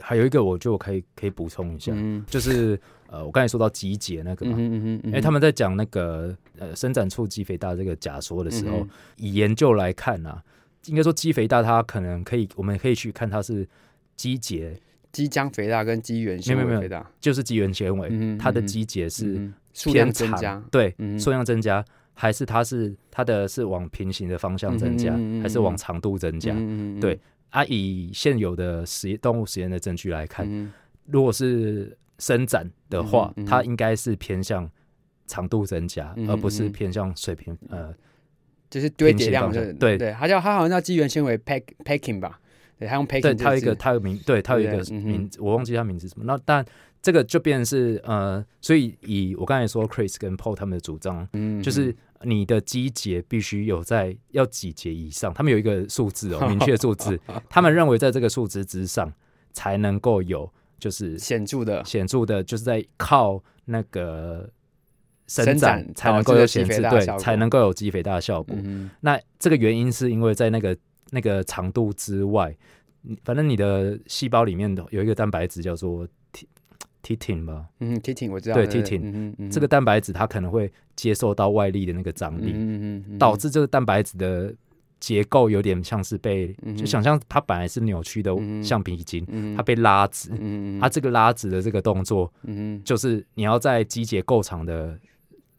[0.00, 2.24] 还有一个，我就可以可以补充一下，嗯。
[2.26, 10.42] 就是呃，我刚才说到集结那个嘛，嗯嗯嗯哼，因为他们在讲那个呃生长促肌肥大这个假说的时候，嗯以研究来看啊，
[10.86, 13.66] 应该说肌肥大它可能可以，我们可以去看它是
[14.16, 14.76] 肌节，
[15.12, 21.84] 肌浆肥大跟肌原纤没有没有维肥大，就是肌原纤维，嗯它的肌节是数偏量增长加，对，嗯数量增加，
[22.14, 26.52] 还是它是它的是往平行的方向增加，还是往长度增加？
[26.56, 27.18] 嗯对。
[27.50, 30.70] 啊，以现有的实验动物实验的证据来看，嗯
[31.06, 34.70] 如果是伸展的话，嗯嗯嗯它应该是偏向
[35.26, 37.94] 长度增加，而不是嗯偏向水平呃
[38.68, 39.96] 就是堆叠量对。
[39.96, 42.40] 对，它叫它好像叫肌原纤维 pack packing 吧，
[42.78, 46.24] 对，它用 packing，对，它有一个它有名，对，它有一个名字，我忘记它名字是什么。
[46.26, 46.64] 那但
[47.00, 59.12] 这个就变成是呃，所以以我刚才说 Chris 跟 Paul 他们的主张，嗯就是你的基节必须有在要几节以上，他们有一个数字哦， 明确的数字，他们认为在这个数值之上
[59.52, 61.84] 才能够有就是显著的。
[61.84, 64.48] 显著的，就是在靠那个
[65.26, 68.56] 伸伸展展才能够有显示，对才能够有肌肥大的效果。
[68.58, 70.76] 嗯那这个原因是因为在那个
[71.10, 72.56] 那个长度之外，
[73.24, 76.46] 反正你的细胞里面的有一个蛋白质叫做 T
[77.02, 84.52] titin 吧，嗯 t i t i n 我知道，对对 titin 嗯嗯这个蛋白质它可能会接受到外力的那个张力，嗯嗯导致这个蛋白质的
[84.98, 90.30] 结构有点像是被，嗯就想象它本来是扭曲的橡皮筋，嗯它被拉直。
[90.38, 94.98] 嗯它这个拉直的这个动作，嗯就是你要在肌结构长的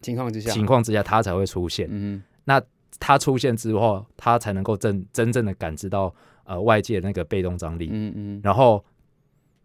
[0.01, 2.23] 情况之下，情况之下，它才会出现。
[2.43, 2.61] 那
[2.99, 6.13] 它出现之后，它才能够真真正的感知到
[6.45, 8.83] 呃外界的那个被动张力，嗯嗯然后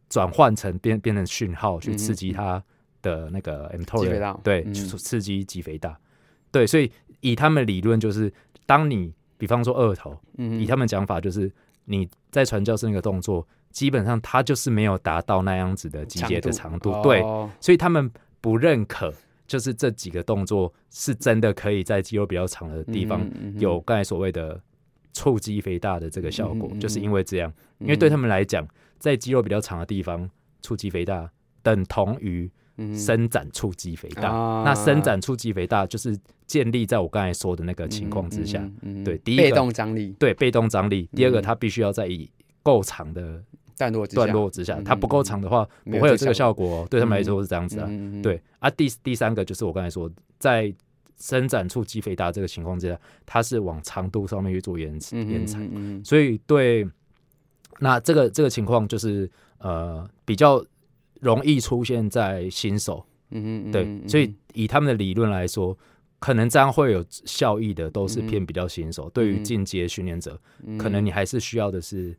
[0.09, 2.63] 转换成变变成讯号去刺激它
[3.01, 4.39] 的那个 m t o 肌 r 肥大。
[4.45, 4.75] 对，嗯。
[4.75, 5.99] 刺激肌肥大。
[6.51, 8.31] 对，所以以他们理论就是，
[8.67, 9.13] 当你
[9.43, 11.53] 比方说二头，嗯以他们讲法就是
[11.87, 17.51] 你在传教士那个动作，基本上他就是没有达到那样子的肌节的长度，对，哦。
[17.61, 18.09] 所以他们
[18.41, 19.13] 不认可，
[19.49, 23.29] 就是这几个动作是真的可以在肌肉比较长的地方
[23.59, 24.63] 有刚才所谓的
[25.13, 28.65] 促肌肥大的这个效果，就是因为这样，因为对他们来讲，
[29.01, 30.31] 在肌肉比较长的地方
[30.61, 31.29] 促肌肥大
[31.65, 32.62] 等同于嗯
[32.97, 34.31] 伸展促肌肥大。
[34.31, 34.63] 啊。
[34.65, 40.15] 那伸展促肌肥大就是建立在我刚才说的那个情况之下，嗯嗯嗯对第一个被动张力。
[40.19, 41.09] 对被动张力。
[41.15, 42.31] 第二个，嗯它必须要在以
[42.63, 43.43] 够长的
[43.77, 46.87] 段落之下段落之下，嗯它不够长的话，不会有这个效效果哦。
[46.91, 47.89] 对他们来说是这样子啊。
[48.23, 50.73] 对啊，第第三个就是我刚才说，在
[51.19, 56.87] 伸展处肌肥大这个情况之下，它是往长度上面去做延延长，嗯嗯嗯所以对
[57.79, 60.65] 那这个这个情况就是呃比较
[61.23, 65.75] 容易出现在新手，嗯嗯对，嗯所以以他们的理论来说。
[66.23, 69.11] 可能这样会有效益的，都是偏比较新手。
[69.11, 72.17] 对于嗯进阶训练者，嗯可能你还是需要的是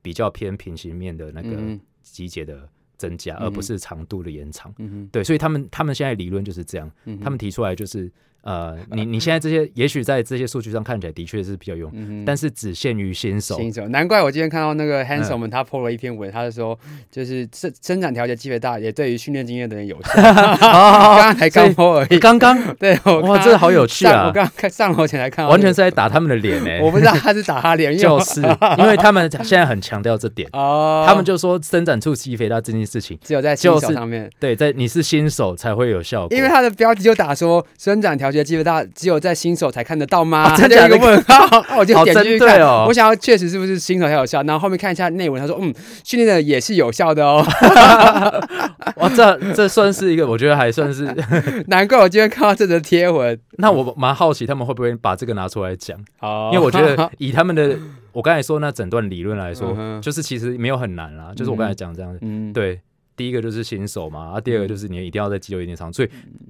[0.00, 2.66] 比较偏平行面的那个嗯肌节的
[2.96, 4.74] 增加，嗯而不是长度的延长。
[4.78, 8.10] 嗯对，所以他们他们现在理论就是这样，嗯他们提出来就是
[8.44, 13.56] 呃，你你现在这些也许在这些数据上看起来的确是比较用，嗯但是只限于新手。
[13.56, 16.78] 新手，难怪我今天看到那个嗯 Handsome 们他 po 了一篇文，他就说
[17.10, 20.10] 就是生生产调节肌肥大也对于训练经验的人有效。
[20.22, 24.32] 刚 刚才刚 po 而已，刚刚对我哇，刚这好有趣啊我！
[24.32, 28.40] 刚上楼前才看完全是在打他们的脸呢、 我不知道他是打他脸，就是
[28.78, 34.30] 因为他们现在很强调这点，哦，他们就说生长促肌肥大这件事情，只有在新就是手上面。
[34.38, 36.36] 对，在你是新手才会有效果。
[36.36, 40.42] 因为他的标题就打说生长调节肌肥大只有在新手才看得到吗？
[40.42, 42.60] 啊他就一个问号，那我就好点进去看。
[42.60, 45.72] 哦我想要确实是不是新手才有效，然后后面看一下内文，他说嗯，
[46.04, 47.42] 训练的也是有效的哦。
[48.96, 51.04] 哇，这这算是一个，我觉得还算是。
[51.68, 53.38] 难怪我今天看到这则贴文。
[53.58, 57.76] 那我蛮好奇他们会不会把这个拿出来讲，哦因为我觉得以他们的
[58.12, 62.18] 我刚才说那整段理论来说，嗯就是其实没有很难啦，就是我刚才讲这样子。
[62.22, 62.80] 嗯，对，
[63.16, 66.08] 第一个就是新手嘛，啊，第二个就是你一定要在肌肉一定长，所以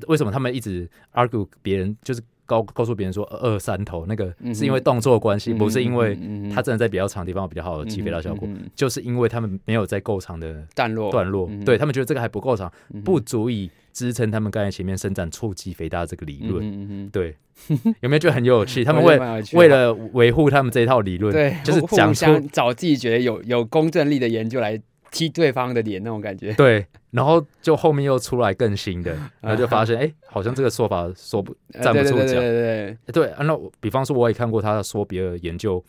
[0.08, 11.10] 为什么他们一直 argue 别人就是告告诉别人说二二三头那个嗯是因为动作关系，嗯不是因为嗯他真的在比较长的地方有比较好的肌肥大效果，就是因为他们没有在够长的段落。
[11.10, 17.08] 段落，嗯对他们觉得这个还不够长，嗯不足以支撑他们刚才前面伸展促肌肥大这个理论。
[17.10, 17.34] 对，
[18.00, 18.82] 有没有觉得很有趣？
[18.84, 24.78] 他们我觉为了维护他们这一套理论，对，就是互讲出相找自己觉得有有公正力的研究来
[25.14, 26.52] 踢对方的脸那种感觉。
[26.54, 32.16] 对，然后就后面又出来更新的， 然后就发现，哎、好像这个说法说不呃站不住脚。
[32.16, 35.82] 对对对对对对，那我比方说，我也看过他说别的研究，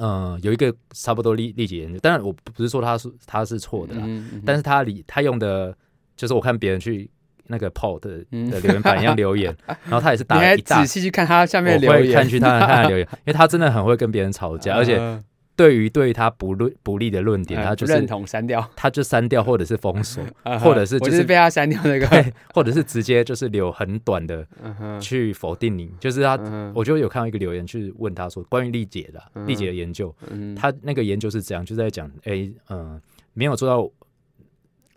[0.00, 5.72] 嗯、有一个差不多例例解研究，当然我不是说他是他是错的啦，嗯嗯但是他理他用的，
[6.16, 7.08] 就是我看别人去
[7.46, 15.22] 那个 PO 的嗯的留言板一样留言， 然后他也是打了一大仔，细去看他下面的留言，会看去他的他的 留言，因为他真的很会跟别人吵架，而且呃
[15.62, 24.44] 对于对他不论不利的论点，呃他就是不认同删掉，他就删掉或者是封锁， 呃或者是我就就是是被他删掉那个，对，或者是直接就是留很短的
[25.00, 26.36] 去否定你，就是他，
[26.74, 33.00] 我就有看到一个留言去问他说关于丽姐的啊嗯历解的研究，嗯他那个研究是这样，就在讲，哎，嗯，
[33.34, 33.88] 没有做到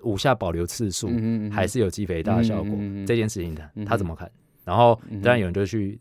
[0.01, 2.75] 五下保留次数，嗯还是有肌肥大的效果
[3.05, 4.29] 这件事情的嗯，他怎么看？
[4.63, 5.99] 然后嗯当然有人就去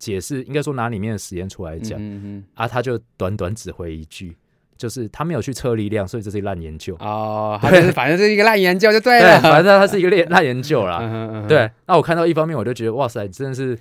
[0.00, 4.36] 解释，应该说拿里面的实验出来讲嗯啊，他就短短只回一句。
[4.76, 6.96] 就是他没有去测力量，所以这是一烂研究。
[7.00, 11.00] 哦， 他就是反正是一个烂研究就对对，了，反正它是一个烂烂研究啦。
[11.04, 13.78] 嗯哼嗯对，那我看到一方面，我就觉得哇塞，真的是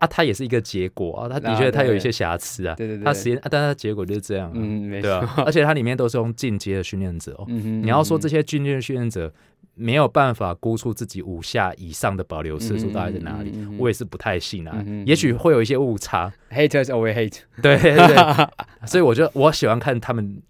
[0.00, 7.44] 啊，它也是一个结果啊，它的啊确它有一些瑕疵啊，对对对，它实验，啊但它结果就是这样啊，嗯，没对错，啊，而且它里面都是用进阶的训练者哦。
[7.48, 9.32] 嗯你要说这些些进阶的训练者
[9.74, 15.04] 没有办法估出自己五下以上的保留次数大概在哪里，我也是不太信啊嗯。
[15.06, 18.48] 也许会有一些误差，haters always hate， 对对对，
[18.86, 20.40] 所以我觉得我喜欢看他们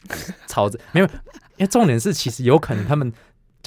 [0.46, 1.06] 吵着，没有，
[1.56, 3.12] 因为重点是其实有可能他们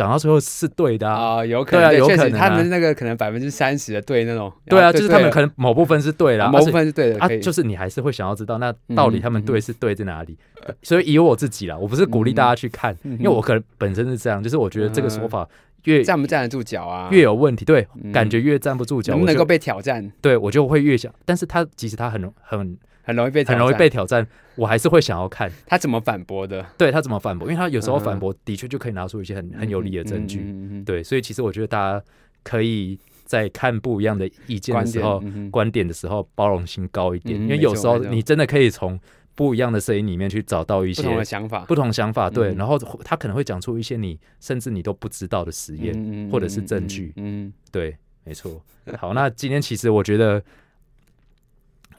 [0.01, 1.35] 讲到最后是对的啊。
[1.37, 2.49] 啊，有可对啊能，有可能啊。
[2.49, 10.37] 他们那个可能百分之三十的对那种，对啊，就是他们可能某部分是对的啊，某部分是对的，啊就是你还是会想要知道，那到底他们对是对在哪里？
[10.81, 15.47] 所以以我自己啦，我不是鼓励大家去看，嗯因为我可能本身是这样，就是我觉得这个说法
[15.85, 18.11] 越站不站得住脚啊，越有问题，对，嗯。
[18.11, 24.25] 感觉越站不住脚，能不能够被挑战，对我就会越想，但是他其实他很很很容易被很容易被挑战，
[24.55, 32.03] 我还是会想要看，他怎么反驳的，对他怎么反驳，因为他有时候嗯反驳的确就可以拿出一些很很有力的证据，嗯嗯嗯嗯对，所以其实我觉得大家
[32.43, 38.99] 可以在看不一样的意见的时候，嗯观点的时候包容性高一点，嗯因为有时候你真的可以从
[39.33, 42.57] 不一样的声音里面去找到一些不同的想法，不同想法，对，嗯。
[42.57, 47.13] 然后他可能会讲出一些你甚至你都不知道的实验，嗯或者是证据。
[47.15, 47.53] 嗯，嗯。
[47.71, 47.95] 对，
[48.25, 48.61] 没错。
[48.97, 50.43] 好，那今天其实我觉得，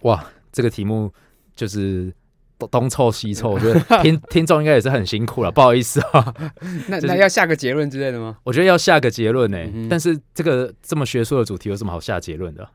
[0.02, 1.10] 哇，这个题目
[1.56, 2.12] 就是
[2.58, 6.34] 东东凑西凑， 我觉得听听众应该也是很辛苦了，不好意思啊。
[6.60, 8.38] 嗯 那就是那要下个结论之类的吗？
[8.44, 12.68] 我觉得要下个结论呢、嗯但是这个这么学术的主题有什么好下结论的？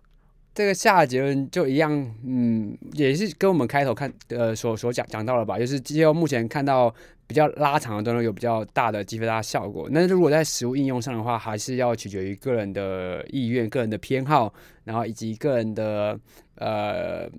[0.54, 1.92] 这个下的结论就一样，
[2.26, 6.92] 嗯，也是跟我们开头看呃所所讲讲到了吧，就是肌肉目前看到
[7.28, 9.88] 比较拉长的段落有比较大的肌肥大效果。
[9.92, 14.52] 那如果在实物应用上的话，还是要取决于个人的意愿、个人的偏好，
[14.84, 16.20] 然后以及个人的
[16.56, 17.30] 呃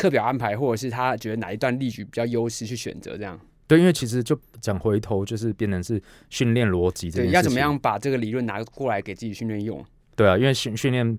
[0.00, 3.38] 课表安排，或者是他觉得哪一段例举比较优势去选择这样。
[3.66, 9.84] 对，因为其实就讲回头，就是变成是训练逻辑这件对，要怎么样把这个理论拿过来给自己训练用？
[10.16, 11.18] 对啊，因为训训练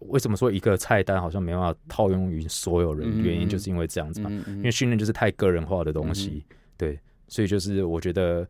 [0.00, 3.08] 为什么说一个菜单好像没办法套用于所有人？
[3.08, 6.44] 嗯原因就是因为这样子嘛，嗯嗯因为训练就是太个人化的东西，
[6.76, 6.98] 对，
[7.28, 8.48] 所以就是我觉得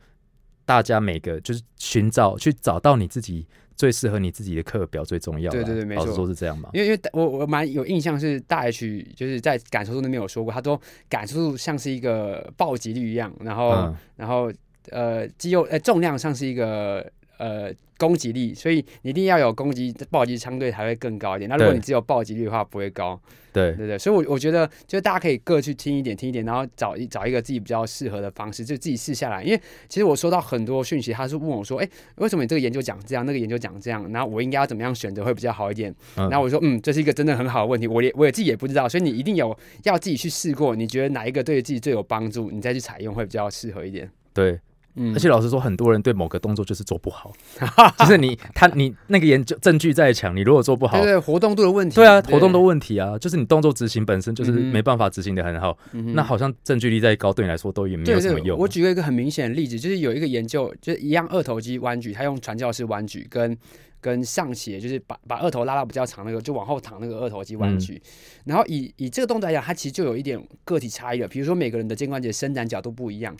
[0.64, 3.46] 大家每个就是寻找去找到你自己
[3.76, 5.50] 最适合你自己的课表最重要。
[5.50, 6.70] 对对对没老实错说是这样嘛。
[6.72, 14.52] 因为因为我我蛮有印象是大 H 就是在感受度那边有说过，他说感受度像是一个暴击率一样，然后、嗯，然后
[14.90, 17.10] 呃肌肉呃重量像是一个
[17.42, 21.48] 呃攻击力，所以你一定要有攻击暴击相对才会更高一点。
[21.48, 23.20] 那如果你只有暴击率的话，不会高，
[23.52, 23.98] 对对对。
[23.98, 29.42] 所以我我觉得就是大家可以各去听一点听一点，然后找一找一个自己比较适合的方式，就自己试下来。
[29.42, 35.94] 因为其实我收到很多讯息，他是问我说，哎，为什么你这个研究讲这样，那个研究讲这样，然后我应该要怎么样选择会比较好一点？
[36.16, 44.10] 嗯然后我说，嗯，这是一个真的很好的问题，我也我也自己也不知道，所以你一定有要自己去试过，你觉得哪一个对自己最有帮助，你再去采用会比较适合一点。
[44.34, 44.58] 对，
[44.94, 47.32] 嗯而且老实说，很多人对某个动作就是做不好，
[47.98, 58.58] 就是你他你那个研究证据再强，你如果做不好对，对，活动度的问题，对啊，活动的问题啊，就是你动作执行本身就是没办法执行的很好，嗯那好像证据力再高，对你来说都也没有什么用。
[58.58, 63.56] 我举个一个很明显的例子，就是有一个研究，就是一样二头肌弯举，他用传教士弯举跟
[64.00, 67.94] 跟上斜，就是把把二头拉到比较长那个，就往后躺那个二头肌弯举。
[67.94, 68.10] 嗯
[68.44, 71.28] 然后以以这个动作来讲，它其实就有一点个体差异了。
[71.28, 73.36] 比如说每个人的肩关节伸展角度不一样。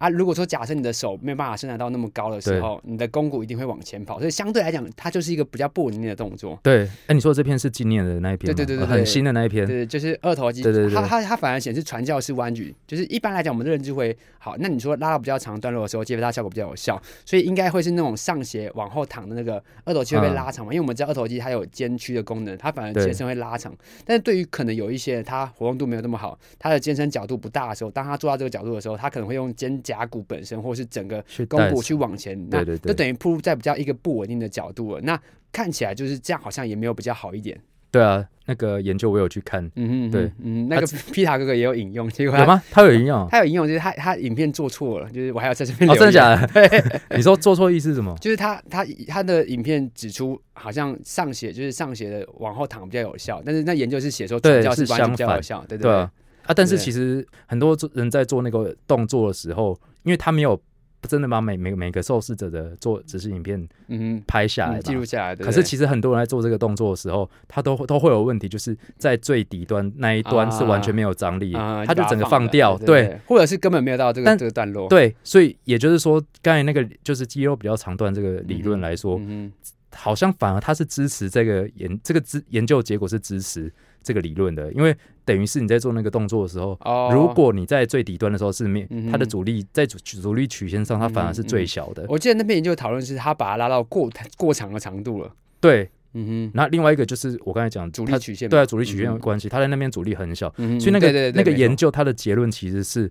[0.00, 6.58] 啊，如果说假设你的手没有办法伸展到那么高的时候，你的肱骨一定会往前跑，所以相对来讲，它就是一个比较不稳定的动作。
[6.62, 14.56] 对，哎，你说的这篇是今年的那一篇吗，对对对对很新的那一篇，对，就是二头肌，对对对它它它反而显示传教士弯举，就是一般来讲我们的认知会好。
[14.58, 20.72] 那你说拉到比较长段落的时候，肌肥大效果比较有效，所以应该会是那种上斜往后躺的那个二头肌会被嗯拉长嘛？
[20.72, 23.70] 因为我们知道二头肌它有肩屈的功能，它反而对肩伸会拉长。
[24.06, 35.00] 但是对于可能有一些人他活动度没有那么好，它的肩伸角度不大的时候，当他做到这个角度的时候，他可能会用肩胛骨本身或是整个肱骨去往前，那对对对就等于铺在比较一个不稳定的角度了。
[35.02, 35.20] 那
[35.52, 37.58] 看起来就是这样，好像也没有比较好一点。
[37.92, 42.62] 对啊，那个研究我有去看，嗯嗯，对，嗯，那个 皮塔哥哥也有引用，结果他有吗？
[42.70, 43.26] 他有引用？
[43.32, 47.00] 他有引用，就是他他影片做错了，就是我还要在这边哦，真的假的？
[47.16, 48.16] 你说做错意思是什么？
[48.20, 56.08] 就是他他他的影片指出，好像上斜就是上斜的往后躺比较有效，但是那研究是写说对是弯举比较有效，对对对
[56.50, 60.60] 啊，啊，但是其实很多做人在做那个动作的时候，因为他没有
[61.08, 65.34] 真的把每每每个受试者的做只是影片嗯拍下来嗯，记录下来。
[65.34, 74.88] 对可是其实很多人在做这个动作的时候，他都都会有问题，就是在最底端那一端是完全没有张力，啊他就整个放掉，对对，或者是根本没有到这个但这个段落。
[74.88, 79.50] 对，所以也就是说，刚才那个就是肌肉比较长段这个理论来说，嗯
[79.92, 83.72] 好像反而他是支持这个研这个支研究结果是支持
[84.02, 92.04] 这个理论的，因为等于是你在做那个动作的时候，哦，如果你在最底端的时候是面嗯它的阻力在阻阻力曲线上，它反而是最小的。
[92.08, 95.30] 我记得那边研究讨论是他把它拉到过过长的长度了。
[95.60, 103.10] 对，嗯哼，那另外一个就是我刚才讲阻力曲线，对啊，阻力曲线的关系，它在那边阻力很小，嗯所以那个那个研究它的结论其实是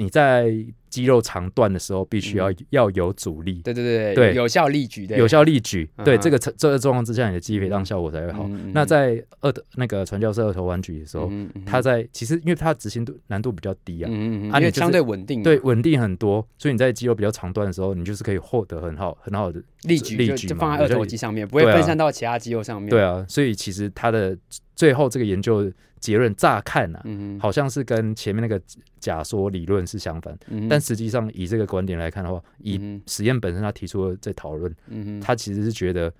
[0.00, 0.50] 你在
[0.88, 4.34] 肌肉长段的时候必须要、要有阻力，对对对对。
[4.34, 8.48] 有效力举的有效力举，对这个这个状况之下，你的肌肥大效果才会好。
[8.72, 22.88] 那在二的那个传教士二头弯举的时候，嗯嗯它在其实因为它执行度难度比较低啊，嗯嗯嗯啊你就是因为相对稳定嘛，对稳定很多，所以你在肌肉比较长段的时候，你就是可以获得很好很好的力举就力举放在二头肌上面，不会分散到其他肌肉上面。
[22.88, 24.36] 对啊，所以其实它的
[24.74, 25.70] 最后这个研究
[26.00, 28.60] 结论乍看啊，嗯，好像是跟前面那个
[28.98, 36.12] 假说理论是相反，嗯，但实际上以这个观点来看的话，以嗯实验本身他提出的在讨论，嗯，他其实是觉得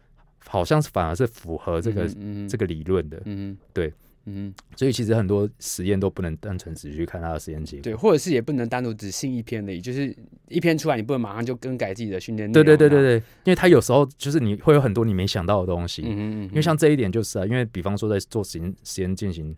[0.47, 3.93] 好像是反而是符合这个、嗯这个理论的，嗯对，
[4.35, 4.55] 嗯。
[4.77, 7.83] 所以其实很多实验都不能单纯只去看它的实验结果。
[7.83, 10.15] 对，或者是也不能单独只信一篇而已，就是
[10.49, 19.55] 一篇出来，你不能马上就更改自己的训练内对对对对对，因为他有时候就是你会有很多你没想到的东西，嗯哼嗯哼，因为像这一点就是啊，因为比方说在做实验实验进行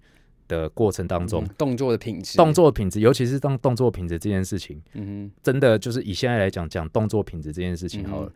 [0.48, 8.32] 的过程当中，嗯动作的品质，动，作品质，尤其是当动作品质这件事情，嗯真的就是以现在来讲讲动作品质这件事情好了，呃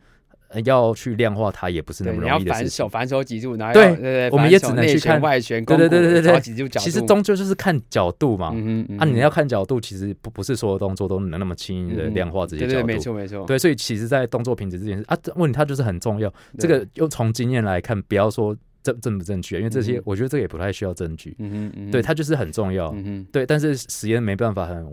[0.64, 2.68] 要去量化它也不是那么容易的事情。
[2.68, 8.52] 反手反手脊柱，然后对对对，我们也只能去看外旋，对对对对对脊柱角度，其实终究就是看角度嘛。
[8.54, 12.86] 嗯嗯，啊，你要要看角度，其实不不是所有动作都能那么轻易的嗯量化这些对对，角度。
[12.86, 16.32] 没错没错，对，所以其实，在动作品质这件事啊，这问题它就是很重要。
[16.58, 21.34] 这个又从经验来看，不要说正正不正确，因为这些我觉得这个也不太需要证据。
[21.40, 22.92] 嗯哼嗯，对，它就是很重要。
[22.92, 24.86] 嗯嗯，对，但是实验没办法很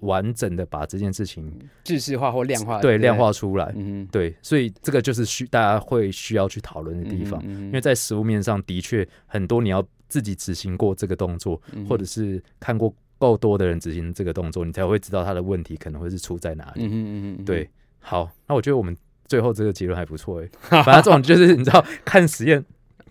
[0.00, 1.52] 完整的把这件事情
[1.84, 3.72] 制式化或量化，对量化，出来。
[3.76, 16.84] 嗯，对，所以这个就是需大家会需要去讨论的地方，因为在实物面上的确很多你要自己执行过这个动作，嗯或者是看过够多的人执行这个动作，你才会知道他的问题可能会是出在哪里。
[16.84, 17.68] 嗯嗯，嗯，对，
[17.98, 18.96] 好，那我觉得我们
[19.26, 20.48] 最后这个结论还不错哎，
[20.82, 22.64] 反正这种就是你知道看实验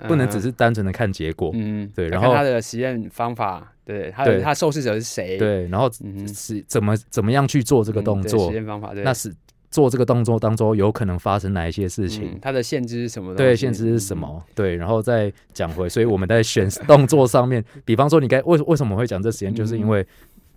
[0.07, 5.89] 不能只是单纯的看结果，嗯，对然后他的实验方法，对，他的他受试者是谁，，对，然后
[6.31, 9.33] 是怎么怎么样去做这这个动作实，验方法，对，那是
[9.71, 12.25] 做这个动作当中有可能发生哪一些事情。
[12.33, 13.33] 嗯它的限制是什么？
[13.33, 14.15] 对，限制是什？
[14.15, 14.43] 么？
[14.53, 20.05] 对，然后再讲回，所以我们在选 动作上面，比方说你该为为什么会讲这实验，就是因为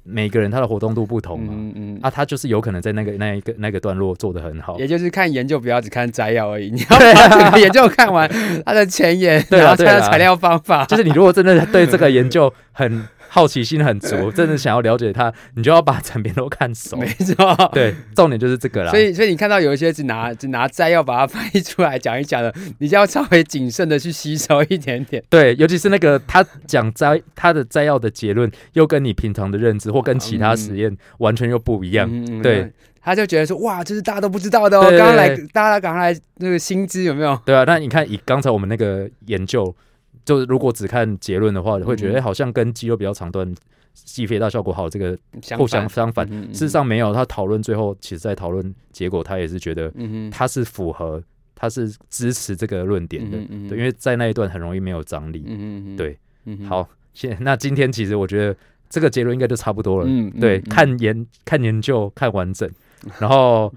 [0.05, 8.29] 每个人他的活动度不同嘛，嗯嗯，啊，他就是有可能在那个那一个那个段落做的很好，也就是看研究，不要只看摘要而已，你要把整个研究看完，
[8.67, 16.97] 它的前言，对啊然后它的材料方法，就是你如果真的对这个研究很好奇心很足，真的想要了解它，你就要把整篇都看熟。
[17.01, 18.91] 没错，对，重点就是这个啦。
[18.91, 25.25] 所以，所以你看到有一些只拿只拿摘要把它翻译出来讲一讲的，你就要稍微谨慎的去吸收一点点。
[25.31, 32.07] 对，尤其是那个他讲摘他的摘要的结论，又跟你平常的认知或跟其他实验完全又不一样。
[32.13, 37.41] 嗯嗯对，他就觉得说，哇，这是大家都不知道的哦，刚刚来大家赶快来那个薪资有没有？
[37.47, 39.75] 对啊，那你看以刚才我们那个研究，
[40.25, 43.55] 就是如果只看结论的话，会觉得、好像跟肌肉比较长段
[43.95, 46.27] 肌肥大效果好这个相互相相反。
[46.31, 51.23] 嗯嗯事实上没有，他讨论最后其实在讨论结果，他也是觉得嗯哼，他是符合，
[51.55, 53.37] 他是支持这个论点的。
[53.69, 55.45] 对，因为在那一段很容易没有张力。
[55.47, 58.57] 嗯嗯嗯对，嗯，好，现那今天其实我觉得
[58.89, 60.07] 这个结论应该就差不多了。
[60.09, 60.63] 嗯，嗯对，嗯。
[60.71, 62.71] 看研看研究看完整，
[63.19, 63.73] 然后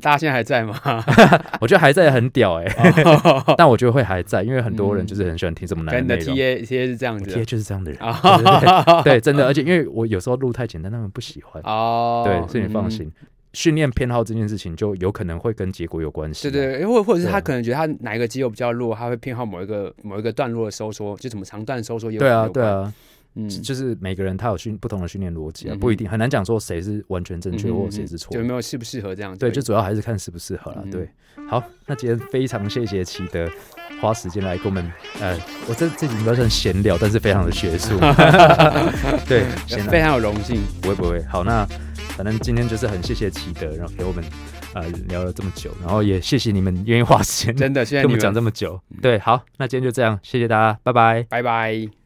[0.00, 0.78] 大家现在还在吗？
[1.60, 2.64] 我觉得还在很屌哎、
[3.04, 6.36] 哦 但我觉得会还在，因为很多人就是很喜欢听这么难跟你的的内容。
[6.36, 11.62] TA TA 是这样子 T A 就是这样的人，啊，对对 真的，而且因为我有时候录太简单，他们不喜欢。
[11.64, 13.12] 哦，对，所以你放嗯心，
[13.52, 16.50] 训练偏好这件事情就有可能会跟结果有关系。
[16.50, 22.92] 对对，或或者是他可能觉得他哪一个肌肉比较弱，他会偏好某一个某一个段落的收缩，就什么长段收缩也有对啊，对啊，
[23.34, 28.46] 嗯，就是每个人他有训不同的训练逻辑啊，不一定很难讲说谁是完全正确或谁是错就有。
[28.46, 29.52] 没有适不适合这样对，已？
[29.52, 30.82] 就主要还是看适不适合啦。
[30.84, 31.08] 嗯对，
[31.48, 33.48] 好，那今天非常谢谢奇德
[34.00, 34.90] 花时间来跟我们，
[35.20, 35.38] 呃，
[35.68, 37.98] 我这这集应该算闲聊，但是非常的学术。
[39.28, 39.44] 对，
[39.88, 40.60] 非常有荣幸。
[40.80, 41.22] 不会不会。
[41.24, 41.64] 好，那
[42.16, 44.24] 反正今天就是很谢谢奇德，然后陪我们
[44.74, 48.80] 呃聊了这么久，然后也谢谢你们愿意花时间真的，谢谢跟我们，讲这么久。
[49.00, 51.22] 对，好，那今天就这样，谢谢大家，拜拜。
[51.28, 51.99] 拜拜。